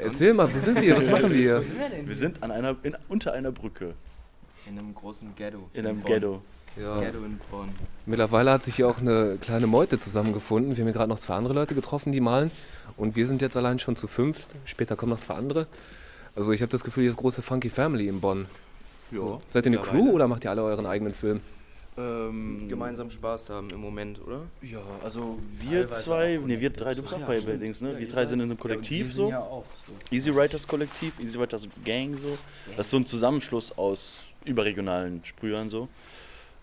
erzähl 0.01 0.35
mal, 0.35 0.53
wo 0.53 0.59
sind 0.59 0.75
wir 0.75 0.83
hier? 0.83 0.97
Was 0.97 1.09
machen 1.09 1.31
wir 1.31 1.37
hier? 1.37 1.63
Wir 2.05 2.17
sind 2.17 2.43
an 2.43 2.51
einer, 2.51 2.75
in, 2.83 2.97
unter 3.09 3.33
einer 3.33 3.53
Brücke. 3.53 3.95
In 4.67 4.79
einem 4.79 4.93
großen 4.95 5.33
Ghetto. 5.37 5.71
In 5.75 5.87
einem. 5.87 6.03
Ghetto. 6.03 6.43
Ja. 6.77 7.01
Bonn. 7.51 7.71
Mittlerweile 8.05 8.53
hat 8.53 8.63
sich 8.65 8.77
hier 8.77 8.89
auch 8.89 8.99
eine 8.99 9.39
kleine 9.41 9.67
Meute 9.67 9.99
zusammengefunden. 9.99 10.77
Wir 10.77 10.83
haben 10.83 10.89
hier 10.89 10.95
gerade 10.95 11.09
noch 11.09 11.19
zwei 11.19 11.35
andere 11.35 11.55
Leute 11.55 11.75
getroffen, 11.75 12.13
die 12.13 12.21
malen. 12.21 12.51
Und 12.97 13.17
wir 13.17 13.27
sind 13.27 13.43
jetzt 13.43 13.57
allein 13.57 13.79
schon 13.79 13.97
zu 13.97 14.07
fünft. 14.07 14.51
Später 14.65 14.97
kommen 14.97 15.11
noch 15.11 15.21
zwei 15.21 15.35
andere. 15.35 15.67
Also 16.35 16.53
ich 16.53 16.61
habe 16.61 16.71
das 16.71 16.85
Gefühl, 16.85 17.03
hier 17.03 17.11
ist 17.11 17.17
große 17.17 17.43
Funky 17.43 17.71
Family 17.71 18.09
in 18.09 18.21
Bonn. 18.21 18.47
So. 19.11 19.41
Seid 19.49 19.67
ihr 19.67 19.73
eine 19.73 19.81
Crew 19.81 20.11
oder 20.11 20.29
macht 20.29 20.45
ihr 20.45 20.51
alle 20.51 20.63
euren 20.63 20.87
eigenen 20.87 21.15
Film? 21.15 21.41
Ähm, 21.99 22.67
gemeinsam 22.69 23.11
Spaß 23.11 23.49
haben 23.49 23.71
im 23.71 23.81
Moment, 23.81 24.21
oder? 24.21 24.43
Ja, 24.61 24.83
also 25.03 25.39
wir 25.61 25.89
zwei, 25.89 26.39
ne, 26.45 26.61
wir 26.61 26.69
drei, 26.69 26.95
du 26.95 27.01
bist 27.01 27.15
auch 27.15 27.21
bei 27.21 27.41
stimmt. 27.41 27.63
Dings, 27.63 27.81
ne? 27.81 27.99
Wir 27.99 28.07
drei 28.07 28.27
sind 28.27 28.41
in 28.41 28.51
einem 28.51 28.59
Kollektiv 28.59 29.15
so. 29.15 29.31
Ja, 29.31 29.41
auch 29.41 29.65
so. 29.87 30.15
Easy 30.15 30.35
Writers 30.35 30.69
Kollektiv, 30.69 31.19
Easy 31.21 31.39
Writers 31.39 31.67
Gang 31.87 32.19
so. 32.19 32.37
Das 32.77 32.87
ist 32.87 32.91
so 32.91 32.99
ein 32.99 33.07
Zusammenschluss 33.07 33.73
aus 33.79 34.19
überregionalen 34.45 35.25
Sprühern 35.25 35.71
so. 35.71 35.89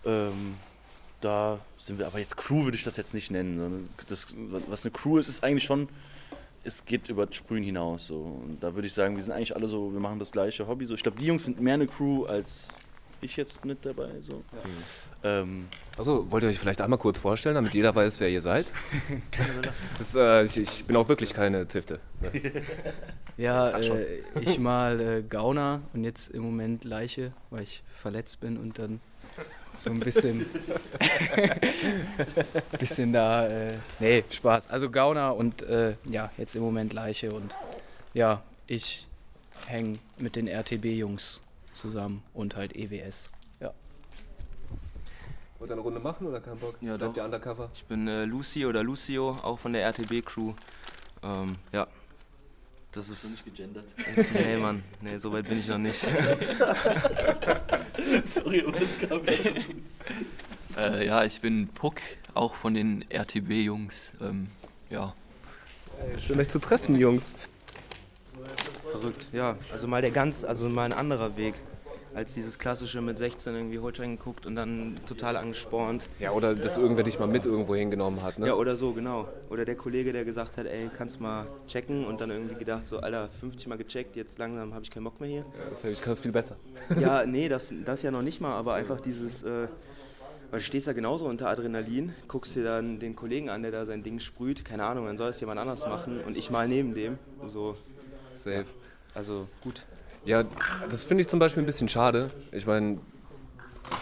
Ähm, 0.06 0.56
da 1.20 1.58
sind 1.78 1.98
wir, 1.98 2.06
aber 2.06 2.18
jetzt 2.18 2.36
Crew 2.36 2.64
würde 2.64 2.76
ich 2.76 2.82
das 2.82 2.96
jetzt 2.96 3.14
nicht 3.14 3.30
nennen. 3.30 3.88
Das, 4.08 4.26
was 4.68 4.84
eine 4.84 4.90
Crew 4.92 5.18
ist, 5.18 5.28
ist 5.28 5.42
eigentlich 5.42 5.64
schon, 5.64 5.88
es 6.64 6.84
geht 6.84 7.08
über 7.08 7.26
das 7.26 7.36
Sprühen 7.36 7.62
hinaus 7.62 8.06
so. 8.08 8.40
Und 8.44 8.58
da 8.62 8.74
würde 8.74 8.86
ich 8.86 8.94
sagen, 8.94 9.16
wir 9.16 9.22
sind 9.22 9.32
eigentlich 9.32 9.56
alle 9.56 9.68
so, 9.68 9.92
wir 9.92 10.00
machen 10.00 10.18
das 10.18 10.32
gleiche 10.32 10.66
Hobby 10.66 10.86
so. 10.86 10.94
Ich 10.94 11.02
glaube, 11.02 11.18
die 11.18 11.26
Jungs 11.26 11.44
sind 11.44 11.60
mehr 11.60 11.74
eine 11.74 11.86
Crew 11.86 12.24
als 12.24 12.68
ich 13.24 13.36
jetzt 13.36 13.64
mit 13.64 13.84
dabei 13.86 14.10
so. 14.20 14.44
Ähm, 15.22 15.66
Also 15.96 16.30
wollt 16.30 16.42
ihr 16.44 16.50
euch 16.50 16.58
vielleicht 16.58 16.82
einmal 16.82 16.98
kurz 16.98 17.18
vorstellen, 17.18 17.54
damit 17.54 17.72
jeder 17.72 17.94
weiß, 17.94 18.20
wer 18.20 18.28
ihr 18.28 18.42
seid? 18.42 18.66
Das, 19.98 20.14
äh, 20.14 20.44
ich, 20.44 20.58
ich 20.58 20.84
bin 20.84 20.96
auch 20.96 21.08
wirklich 21.08 21.32
keine 21.32 21.66
Tifte. 21.66 22.00
Ja, 23.36 23.70
äh, 23.70 24.22
ich 24.40 24.58
mal 24.58 25.00
äh, 25.00 25.22
Gauner 25.22 25.80
und 25.94 26.04
jetzt 26.04 26.30
im 26.30 26.42
Moment 26.42 26.84
Leiche, 26.84 27.32
weil 27.50 27.62
ich 27.62 27.82
verletzt 28.02 28.40
bin 28.40 28.58
und 28.58 28.78
dann 28.78 29.00
so 29.78 29.90
ein 29.90 30.00
bisschen, 30.00 30.46
bisschen 32.78 33.12
da, 33.12 33.46
äh, 33.46 33.74
nee, 34.00 34.24
Spaß. 34.30 34.70
Also 34.70 34.90
Gauner 34.90 35.34
und 35.36 35.62
äh, 35.62 35.94
ja, 36.04 36.30
jetzt 36.36 36.54
im 36.54 36.62
Moment 36.62 36.92
Leiche 36.92 37.32
und 37.32 37.54
ja, 38.12 38.42
ich 38.66 39.06
hänge 39.66 39.98
mit 40.18 40.36
den 40.36 40.48
RTB-Jungs 40.48 41.40
zusammen 41.74 42.22
und 42.32 42.56
halt 42.56 42.74
EWS. 42.76 43.30
Ja. 43.60 43.72
Wollt 45.58 45.70
ihr 45.70 45.74
eine 45.74 45.82
Runde 45.82 46.00
machen 46.00 46.26
oder 46.26 46.40
kein 46.40 46.58
Bock? 46.58 46.76
Ja, 46.80 46.96
Bleibt 46.96 47.16
doch. 47.16 47.22
ihr 47.22 47.24
undercover? 47.24 47.70
Ich 47.74 47.84
bin 47.84 48.06
äh, 48.08 48.24
Lucy 48.24 48.66
oder 48.66 48.82
Lucio, 48.82 49.38
auch 49.42 49.58
von 49.58 49.72
der 49.72 49.84
RTB-Crew. 49.86 50.52
Ähm, 51.22 51.56
ja. 51.72 51.86
Das 52.94 53.08
ist. 53.08 53.24
nicht 53.24 53.44
gegendert. 53.44 53.86
Nee, 54.32 54.56
Mann. 54.56 54.84
Nee, 55.00 55.16
so 55.18 55.32
weit 55.32 55.48
bin 55.48 55.58
ich 55.58 55.66
noch 55.66 55.78
nicht. 55.78 56.00
Sorry, 58.24 58.64
aber 58.64 58.78
das 58.78 58.98
kam 58.98 59.20
Äh, 60.76 61.06
ja, 61.06 61.24
ich 61.24 61.40
bin 61.40 61.68
Puck, 61.68 62.00
auch 62.34 62.54
von 62.54 62.74
den 62.74 63.04
RTB-Jungs. 63.10 63.94
Ähm, 64.20 64.48
ja. 64.90 65.12
Schön 66.24 66.38
euch 66.38 66.48
zu 66.48 66.60
treffen, 66.60 66.96
Jungs. 66.96 67.24
Verrückt. 68.90 69.26
Ja, 69.32 69.56
also 69.72 69.88
mal 69.88 70.02
der 70.02 70.12
ganz, 70.12 70.44
also 70.44 70.68
mal 70.68 70.84
ein 70.84 70.92
anderer 70.92 71.36
Weg. 71.36 71.54
Als 72.14 72.32
dieses 72.34 72.58
klassische 72.58 73.00
mit 73.00 73.18
16 73.18 73.54
irgendwie 73.54 73.78
Holstein 73.80 74.16
geguckt 74.16 74.46
und 74.46 74.54
dann 74.54 74.94
total 75.06 75.36
angespornt. 75.36 76.08
Ja, 76.20 76.30
oder 76.30 76.54
dass 76.54 76.76
irgendwer 76.76 77.02
dich 77.02 77.18
mal 77.18 77.26
mit 77.26 77.44
irgendwo 77.44 77.74
hingenommen 77.74 78.22
hat, 78.22 78.38
ne? 78.38 78.46
Ja, 78.46 78.54
oder 78.54 78.76
so, 78.76 78.92
genau. 78.92 79.28
Oder 79.50 79.64
der 79.64 79.74
Kollege, 79.74 80.12
der 80.12 80.24
gesagt 80.24 80.56
hat, 80.56 80.66
ey, 80.66 80.88
kannst 80.96 81.20
mal 81.20 81.46
checken 81.66 82.06
und 82.06 82.20
dann 82.20 82.30
irgendwie 82.30 82.54
gedacht, 82.54 82.86
so, 82.86 83.00
Alter, 83.00 83.28
50 83.28 83.66
Mal 83.66 83.78
gecheckt, 83.78 84.14
jetzt 84.14 84.38
langsam 84.38 84.74
habe 84.74 84.84
ich 84.84 84.90
keinen 84.90 85.04
Bock 85.04 85.20
mehr 85.20 85.28
hier. 85.28 85.44
Das, 85.70 85.90
ich 85.90 86.00
kann 86.00 86.12
das 86.12 86.20
viel 86.20 86.32
besser. 86.32 86.56
Ja, 87.00 87.26
nee, 87.26 87.48
das, 87.48 87.72
das 87.84 88.02
ja 88.02 88.10
noch 88.10 88.22
nicht 88.22 88.40
mal, 88.40 88.54
aber 88.54 88.74
einfach 88.74 89.00
dieses, 89.00 89.42
äh, 89.42 89.66
weil 90.50 90.60
du 90.60 90.66
stehst 90.66 90.86
da 90.86 90.92
genauso 90.92 91.26
unter 91.26 91.48
Adrenalin, 91.48 92.14
guckst 92.28 92.54
dir 92.54 92.62
dann 92.62 93.00
den 93.00 93.16
Kollegen 93.16 93.50
an, 93.50 93.62
der 93.62 93.72
da 93.72 93.84
sein 93.84 94.04
Ding 94.04 94.20
sprüht, 94.20 94.64
keine 94.64 94.84
Ahnung, 94.84 95.06
dann 95.06 95.16
soll 95.16 95.30
es 95.30 95.40
jemand 95.40 95.58
anders 95.58 95.84
machen 95.84 96.20
und 96.24 96.36
ich 96.36 96.48
mal 96.48 96.68
neben 96.68 96.94
dem. 96.94 97.18
So, 97.48 97.76
Safe. 98.36 98.66
also 99.14 99.48
gut. 99.62 99.82
Ja, 100.24 100.44
das 100.88 101.04
finde 101.04 101.22
ich 101.22 101.28
zum 101.28 101.38
Beispiel 101.38 101.62
ein 101.62 101.66
bisschen 101.66 101.88
schade. 101.88 102.30
Ich 102.52 102.66
meine, 102.66 102.98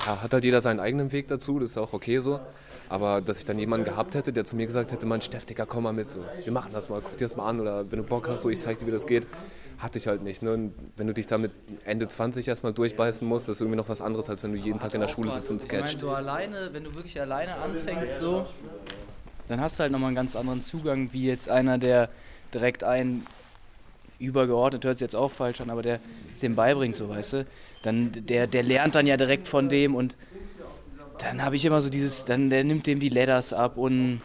ja, 0.06 0.22
hat 0.22 0.32
halt 0.32 0.44
jeder 0.44 0.60
seinen 0.60 0.80
eigenen 0.80 1.12
Weg 1.12 1.28
dazu, 1.28 1.58
das 1.58 1.70
ist 1.70 1.78
auch 1.78 1.92
okay 1.92 2.20
so. 2.20 2.40
Aber 2.88 3.20
dass 3.20 3.38
ich 3.38 3.44
dann 3.44 3.58
jemanden 3.58 3.86
gehabt 3.86 4.14
hätte, 4.14 4.32
der 4.32 4.44
zu 4.44 4.54
mir 4.54 4.66
gesagt 4.66 4.92
hätte, 4.92 5.06
Mann, 5.06 5.22
Steff, 5.22 5.46
Digga, 5.46 5.64
komm 5.64 5.84
mal 5.84 5.92
mit, 5.92 6.10
so, 6.10 6.24
wir 6.44 6.52
machen 6.52 6.72
das 6.72 6.88
mal, 6.88 7.00
guck 7.02 7.16
dir 7.16 7.26
das 7.26 7.36
mal 7.36 7.48
an 7.48 7.58
oder 7.60 7.90
wenn 7.90 7.98
du 7.98 8.04
Bock 8.04 8.28
hast, 8.28 8.42
so, 8.42 8.50
ich 8.50 8.60
zeig 8.60 8.78
dir, 8.78 8.86
wie 8.86 8.90
das 8.90 9.06
geht, 9.06 9.26
hatte 9.78 9.98
ich 9.98 10.06
halt 10.06 10.22
nicht. 10.22 10.42
Ne? 10.42 10.52
Und 10.52 10.74
wenn 10.96 11.06
du 11.06 11.14
dich 11.14 11.26
damit 11.26 11.52
Ende 11.84 12.06
20 12.06 12.46
erstmal 12.46 12.72
durchbeißen 12.72 13.26
musst, 13.26 13.48
das 13.48 13.56
ist 13.56 13.60
irgendwie 13.62 13.78
noch 13.78 13.88
was 13.88 14.00
anderes, 14.00 14.28
als 14.28 14.42
wenn 14.42 14.52
du 14.52 14.58
jeden 14.58 14.78
Tag 14.78 14.94
in 14.94 15.00
der 15.00 15.08
Schule 15.08 15.30
sitzt 15.30 15.50
und 15.50 15.62
Ich 15.62 15.72
meine, 15.72 15.88
so 15.98 16.10
alleine, 16.10 16.68
wenn 16.72 16.84
du 16.84 16.94
wirklich 16.94 17.20
alleine 17.20 17.56
anfängst, 17.56 18.20
so, 18.20 18.46
dann 19.48 19.60
hast 19.60 19.78
du 19.78 19.82
halt 19.82 19.92
nochmal 19.92 20.08
einen 20.08 20.16
ganz 20.16 20.36
anderen 20.36 20.62
Zugang, 20.62 21.12
wie 21.12 21.26
jetzt 21.26 21.48
einer, 21.48 21.78
der 21.78 22.10
direkt 22.52 22.84
einen 22.84 23.26
übergeordnet, 24.22 24.84
hört 24.84 24.98
sich 24.98 25.06
jetzt 25.06 25.16
auch 25.16 25.30
falsch 25.30 25.60
an, 25.60 25.70
aber 25.70 25.82
der 25.82 26.00
es 26.32 26.40
dem 26.40 26.54
beibringt, 26.54 26.96
so 26.96 27.08
weißt 27.08 27.32
du. 27.34 27.46
Dann, 27.82 28.12
der, 28.12 28.46
der 28.46 28.62
lernt 28.62 28.94
dann 28.94 29.06
ja 29.06 29.16
direkt 29.16 29.48
von 29.48 29.68
dem 29.68 29.94
und 29.94 30.16
dann 31.18 31.44
habe 31.44 31.56
ich 31.56 31.64
immer 31.64 31.82
so 31.82 31.90
dieses, 31.90 32.24
dann 32.24 32.50
der 32.50 32.64
nimmt 32.64 32.86
dem 32.86 33.00
die 33.00 33.08
Letters 33.08 33.52
ab 33.52 33.76
und 33.76 34.20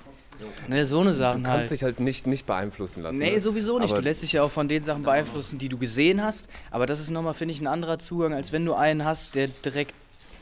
ne, 0.68 0.86
so 0.86 1.00
eine 1.00 1.12
Du 1.12 1.16
Sachen 1.18 1.44
kannst 1.44 1.58
halt. 1.60 1.72
dich 1.72 1.84
halt 1.84 2.00
nicht, 2.00 2.28
nicht 2.28 2.46
beeinflussen 2.46 3.04
lassen. 3.04 3.18
Nee, 3.18 3.32
ne? 3.32 3.40
sowieso 3.40 3.80
nicht. 3.80 3.92
Aber 3.92 4.02
du 4.02 4.08
lässt 4.08 4.22
dich 4.24 4.34
ja 4.34 4.44
auch 4.44 4.52
von 4.52 4.68
den 4.68 4.82
Sachen 4.82 5.04
beeinflussen, 5.04 5.58
die 5.60 5.70
du 5.70 5.78
gesehen 5.78 6.24
hast. 6.24 6.48
Aber 6.72 6.86
das 6.86 7.00
ist 7.00 7.10
nochmal, 7.10 7.34
finde 7.34 7.54
ich, 7.54 7.62
ein 7.62 7.68
anderer 7.68 8.00
Zugang, 8.00 8.34
als 8.34 8.52
wenn 8.52 8.66
du 8.66 8.74
einen 8.74 9.06
hast, 9.06 9.36
der 9.36 9.48
direkt 9.48 9.94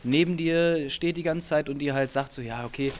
neben 0.04 0.38
dir 0.38 0.90
steht 0.90 1.18
die 1.18 1.24
ganze 1.24 1.48
Zeit 1.48 1.68
und 1.70 1.80
dir 1.80 1.94
halt 1.94 2.12
sagt 2.12 2.32
so, 2.32 2.42
ja, 2.42 2.64
okay, 2.66 2.92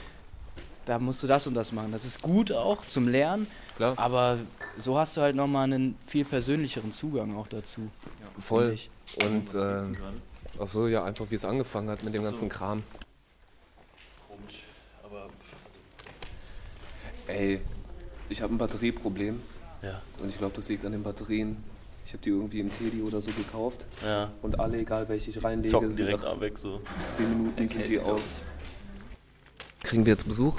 da 0.86 1.00
musst 1.00 1.22
du 1.24 1.28
das 1.28 1.48
und 1.48 1.54
das 1.54 1.72
machen. 1.72 1.92
Das 1.92 2.06
ist 2.06 2.22
gut 2.22 2.52
auch 2.52 2.86
zum 2.88 3.08
Lernen, 3.08 3.48
klar. 3.76 3.94
Aber 3.98 4.38
so 4.80 4.98
hast 4.98 5.18
du 5.18 5.22
halt 5.22 5.36
nochmal 5.36 5.66
einen 5.66 5.98
viel 6.08 6.26
persönlicheren 6.26 6.92
Zugang 6.92 7.36
auch 7.36 7.48
dazu. 7.48 7.90
Voll. 8.40 8.78
finde 8.78 9.46
ich. 9.54 9.54
Und 9.54 9.54
äh, 9.54 9.98
ach 10.62 10.68
so, 10.68 10.88
ja, 10.88 11.04
einfach 11.04 11.30
wie 11.32 11.36
es 11.36 11.46
angefangen 11.46 11.90
hat 11.90 12.04
mit 12.04 12.14
dem 12.14 12.24
so. 12.24 12.30
ganzen 12.30 12.50
Kram. 12.50 12.84
Komisch. 14.28 14.64
Aber 15.04 15.28
Ey, 17.28 17.62
ich 18.30 18.42
habe 18.42 18.54
ein 18.54 18.58
Batterieproblem 18.58 19.42
ja. 19.82 20.02
und 20.22 20.30
ich 20.30 20.38
glaube, 20.38 20.56
das 20.56 20.70
liegt 20.70 20.86
an 20.86 20.92
den 20.92 21.04
Batterien. 21.04 21.58
Ich 22.06 22.14
habe 22.14 22.22
die 22.22 22.30
irgendwie 22.30 22.60
im 22.60 22.72
Teddy 22.78 23.02
oder 23.02 23.20
so 23.20 23.32
gekauft 23.32 23.86
Ja. 24.06 24.32
und 24.44 24.60
alle, 24.60 24.78
egal 24.78 25.10
welche 25.10 25.32
ich 25.32 25.44
reinlege, 25.44 25.70
Zocken 25.72 25.92
sind 25.92 26.06
direkt 26.06 26.24
ab 26.24 26.40
weg 26.40 26.56
so. 26.60 26.80
10 27.18 27.30
Minuten 27.30 27.56
sind 27.58 27.72
Erkältet, 27.82 27.90
die 27.96 28.00
auf. 28.00 28.22
Kriegen 29.82 30.06
wir 30.06 30.14
jetzt 30.14 30.28
Besuch? 30.28 30.56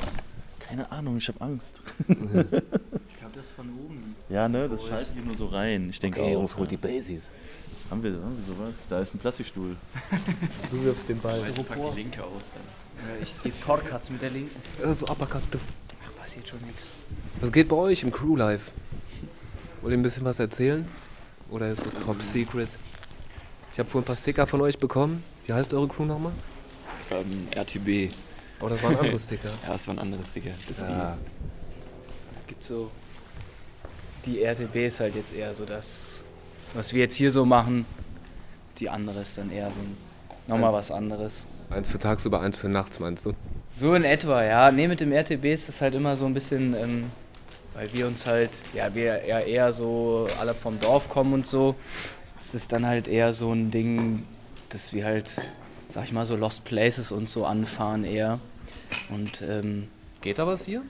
Keine 0.58 0.90
Ahnung, 0.90 1.18
ich 1.18 1.28
habe 1.28 1.40
Angst. 1.40 1.82
Das 3.36 3.50
von 3.50 3.68
oben. 3.84 4.16
Ja, 4.30 4.48
ne, 4.48 4.66
das 4.66 4.86
schaltet 4.86 5.12
hier 5.12 5.22
nur 5.22 5.36
so 5.36 5.46
rein. 5.46 5.90
Ich 5.90 6.00
denke 6.00 6.22
auch. 6.22 6.58
ja. 6.70 6.76
Basies. 6.78 7.24
Haben 7.90 8.02
wir, 8.02 8.12
haben 8.12 8.34
wir 8.38 8.54
sowas? 8.54 8.86
Da 8.88 9.00
ist 9.00 9.14
ein 9.14 9.18
Plastikstuhl. 9.18 9.76
Du 10.70 10.82
wirfst 10.82 11.06
den 11.08 11.20
Ball. 11.20 11.42
Ich 11.46 11.66
pack 11.66 11.78
die 11.92 11.96
linke 11.98 12.24
aus 12.24 12.42
dann. 12.54 13.22
Ich 13.22 13.34
die 13.44 13.50
Torkatz 13.50 14.08
mit 14.08 14.22
der 14.22 14.30
linken. 14.30 14.56
Also, 14.82 15.06
Uppercut. 15.06 15.42
Ach, 15.52 16.16
passiert 16.22 16.48
schon 16.48 16.62
nichts. 16.62 16.86
Was 17.40 17.52
geht 17.52 17.68
bei 17.68 17.76
euch 17.76 18.02
im 18.02 18.10
Crew 18.10 18.36
Life? 18.36 18.70
Wollt 19.82 19.92
ihr 19.92 19.98
ein 19.98 20.02
bisschen 20.02 20.24
was 20.24 20.38
erzählen? 20.38 20.88
Oder 21.50 21.70
ist 21.70 21.84
das 21.84 21.94
Top 21.94 22.22
Secret? 22.22 22.68
Ich 23.74 23.78
habe 23.78 23.88
vorhin 23.90 24.04
ein 24.04 24.06
paar 24.06 24.16
Sticker 24.16 24.46
von 24.46 24.62
euch 24.62 24.78
bekommen. 24.78 25.22
Wie 25.46 25.52
heißt 25.52 25.74
eure 25.74 25.88
Crew 25.88 26.06
nochmal? 26.06 26.32
Ähm, 27.10 27.48
RTB. 27.54 28.12
Oh, 28.60 28.68
das 28.68 28.82
waren 28.82 28.96
andere 28.96 29.18
Sticker. 29.18 29.50
Ja, 29.62 29.74
das 29.74 29.86
war 29.86 29.94
ein 29.94 29.98
anderes 29.98 30.26
Sticker. 30.28 30.50
Das 30.68 30.78
ist 30.78 30.88
Ja. 30.88 31.18
gibt 32.46 32.64
so. 32.64 32.90
Die 34.26 34.42
RTB 34.42 34.74
ist 34.86 35.00
halt 35.00 35.14
jetzt 35.14 35.32
eher 35.32 35.54
so 35.54 35.64
das, 35.64 36.24
was 36.74 36.92
wir 36.92 37.00
jetzt 37.00 37.14
hier 37.14 37.30
so 37.30 37.44
machen. 37.44 37.86
Die 38.78 38.90
andere 38.90 39.20
ist 39.20 39.38
dann 39.38 39.50
eher 39.50 39.70
so 39.70 39.80
nochmal 40.46 40.72
was 40.72 40.90
anderes. 40.90 41.46
Eins 41.70 41.88
für 41.88 41.98
tagsüber, 41.98 42.40
eins 42.40 42.56
für 42.56 42.68
nachts, 42.68 42.98
meinst 42.98 43.24
du? 43.24 43.32
So 43.74 43.94
in 43.94 44.04
etwa, 44.04 44.42
ja. 44.44 44.70
Ne, 44.70 44.88
mit 44.88 45.00
dem 45.00 45.12
RTB 45.12 45.44
ist 45.46 45.68
das 45.68 45.80
halt 45.80 45.94
immer 45.94 46.16
so 46.16 46.26
ein 46.26 46.34
bisschen, 46.34 46.74
ähm, 46.74 47.04
weil 47.74 47.92
wir 47.92 48.06
uns 48.06 48.26
halt, 48.26 48.50
ja, 48.74 48.94
wir 48.94 49.26
ja 49.26 49.40
eher 49.40 49.72
so 49.72 50.26
alle 50.40 50.54
vom 50.54 50.80
Dorf 50.80 51.08
kommen 51.08 51.32
und 51.32 51.46
so. 51.46 51.74
Es 52.38 52.54
ist 52.54 52.72
dann 52.72 52.86
halt 52.86 53.08
eher 53.08 53.32
so 53.32 53.52
ein 53.52 53.70
Ding, 53.70 54.24
dass 54.68 54.92
wir 54.92 55.04
halt, 55.04 55.30
sag 55.88 56.04
ich 56.04 56.12
mal, 56.12 56.26
so 56.26 56.36
Lost 56.36 56.64
Places 56.64 57.12
und 57.12 57.28
so 57.28 57.46
anfahren 57.46 58.04
eher. 58.04 58.40
Und 59.08 59.42
ähm, 59.42 59.88
Geht 60.20 60.38
da 60.38 60.46
was 60.46 60.64
hier? 60.64 60.82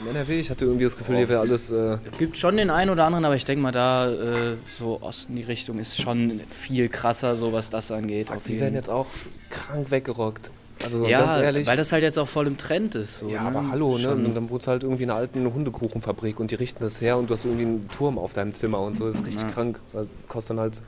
Im 0.00 0.08
NRW? 0.08 0.40
Ich 0.40 0.50
hatte 0.50 0.64
irgendwie 0.64 0.84
das 0.84 0.96
Gefühl, 0.96 1.16
hier 1.18 1.28
wäre 1.28 1.40
alles. 1.40 1.70
Äh, 1.70 1.98
gibt 2.18 2.36
schon 2.36 2.56
den 2.56 2.70
einen 2.70 2.90
oder 2.90 3.04
anderen, 3.04 3.24
aber 3.24 3.36
ich 3.36 3.44
denke 3.44 3.62
mal, 3.62 3.72
da 3.72 4.10
äh, 4.10 4.56
so 4.78 4.98
Osten 5.00 5.36
die 5.36 5.42
Richtung 5.42 5.78
ist 5.78 6.00
schon 6.00 6.40
viel 6.48 6.88
krasser, 6.88 7.36
so 7.36 7.52
was 7.52 7.70
das 7.70 7.90
angeht. 7.92 8.30
auf 8.30 8.42
die 8.44 8.50
jeden- 8.52 8.62
werden 8.62 8.74
jetzt 8.74 8.88
auch 8.90 9.06
krank 9.50 9.90
weggerockt. 9.90 10.50
Also 10.84 11.06
ja, 11.06 11.20
ganz 11.20 11.42
ehrlich. 11.44 11.66
weil 11.68 11.76
das 11.76 11.92
halt 11.92 12.02
jetzt 12.02 12.18
auch 12.18 12.26
voll 12.26 12.48
im 12.48 12.58
Trend 12.58 12.96
ist. 12.96 13.18
So, 13.18 13.28
ja, 13.28 13.42
ne? 13.48 13.56
aber 13.58 13.70
hallo, 13.70 13.98
ne? 13.98 14.10
Und 14.10 14.34
dann 14.34 14.50
wurde 14.50 14.62
es 14.62 14.66
halt 14.66 14.82
irgendwie 14.82 15.04
eine 15.04 15.14
alte 15.14 15.38
Hundekuchenfabrik 15.38 16.40
und 16.40 16.50
die 16.50 16.56
richten 16.56 16.82
das 16.82 17.00
her 17.00 17.18
und 17.18 17.30
du 17.30 17.34
hast 17.34 17.44
irgendwie 17.44 17.62
einen 17.66 17.88
Turm 17.96 18.18
auf 18.18 18.32
deinem 18.32 18.52
Zimmer 18.54 18.80
und 18.80 18.96
so. 18.96 19.06
Das 19.06 19.16
ist 19.20 19.26
richtig 19.26 19.42
Ja. 19.44 19.50
krank. 19.50 19.78
Das 19.92 20.06
kostet 20.26 20.50
dann 20.50 20.60
halt 20.60 20.80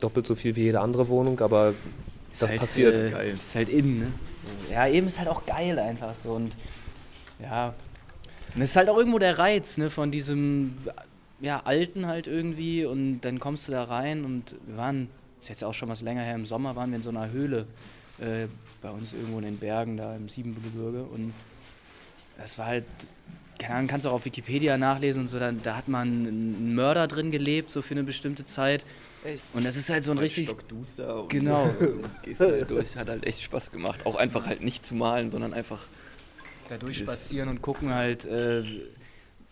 doppelt 0.00 0.26
so 0.26 0.34
viel 0.34 0.56
wie 0.56 0.62
jede 0.62 0.80
andere 0.80 1.06
Wohnung, 1.08 1.38
aber 1.40 1.74
Ist 2.32 2.42
das 2.42 2.50
halt, 2.50 2.60
passiert. 2.60 2.94
Äh, 2.96 3.10
Geil. 3.10 3.34
Ist 3.44 3.54
halt 3.54 3.68
innen, 3.68 3.98
ne? 4.00 4.06
Ja, 4.72 4.88
eben 4.88 5.06
ist 5.06 5.20
halt 5.20 5.28
auch 5.28 5.46
geil 5.46 5.78
einfach 5.78 6.14
so. 6.16 6.30
Und 6.30 6.52
ja. 7.40 7.74
Und 8.54 8.62
es 8.62 8.70
ist 8.70 8.76
halt 8.76 8.88
auch 8.88 8.96
irgendwo 8.98 9.18
der 9.18 9.38
Reiz, 9.38 9.78
ne, 9.78 9.90
von 9.90 10.10
diesem 10.10 10.76
ja, 11.40 11.62
Alten 11.64 12.06
halt 12.06 12.26
irgendwie. 12.26 12.84
Und 12.84 13.20
dann 13.22 13.40
kommst 13.40 13.68
du 13.68 13.72
da 13.72 13.84
rein 13.84 14.24
und 14.24 14.54
wir 14.66 14.76
waren, 14.76 15.08
ist 15.40 15.48
jetzt 15.48 15.64
auch 15.64 15.74
schon 15.74 15.88
was 15.88 16.02
länger 16.02 16.22
her, 16.22 16.34
im 16.34 16.46
Sommer 16.46 16.76
waren 16.76 16.90
wir 16.90 16.96
in 16.96 17.02
so 17.02 17.10
einer 17.10 17.30
Höhle 17.30 17.66
äh, 18.18 18.46
bei 18.80 18.90
uns 18.90 19.12
irgendwo 19.12 19.38
in 19.38 19.44
den 19.44 19.58
Bergen, 19.58 19.96
da 19.96 20.14
im 20.14 20.28
Siebengebirge. 20.28 21.02
Und 21.02 21.32
das 22.38 22.58
war 22.58 22.66
halt, 22.66 22.84
keine 23.58 23.74
Ahnung, 23.76 23.88
kannst 23.88 24.06
du 24.06 24.10
auch 24.10 24.14
auf 24.14 24.24
Wikipedia 24.24 24.76
nachlesen 24.76 25.22
und 25.22 25.28
so, 25.28 25.38
da, 25.38 25.52
da 25.52 25.76
hat 25.76 25.88
man 25.88 26.08
einen 26.08 26.74
Mörder 26.74 27.06
drin 27.06 27.30
gelebt, 27.30 27.70
so 27.70 27.80
für 27.82 27.94
eine 27.94 28.04
bestimmte 28.04 28.44
Zeit. 28.44 28.84
Echt? 29.24 29.44
Und 29.54 29.64
das 29.64 29.76
ist 29.76 29.88
halt 29.88 30.02
so 30.02 30.10
ein 30.10 30.18
richtig. 30.18 30.46
Stockduster 30.46 31.22
und 31.22 31.28
Genau. 31.28 31.70
gehst 32.22 32.40
halt 32.40 32.68
durch. 32.70 32.96
Hat 32.96 33.08
halt 33.08 33.24
echt 33.24 33.40
Spaß 33.42 33.70
gemacht. 33.70 34.04
Auch 34.04 34.16
einfach 34.16 34.46
halt 34.46 34.62
nicht 34.62 34.84
zu 34.84 34.94
malen, 34.94 35.30
sondern 35.30 35.54
einfach. 35.54 35.84
Da 36.68 36.78
durchspazieren 36.78 37.48
und 37.48 37.62
gucken 37.62 37.92
halt, 37.92 38.24
äh, 38.24 38.62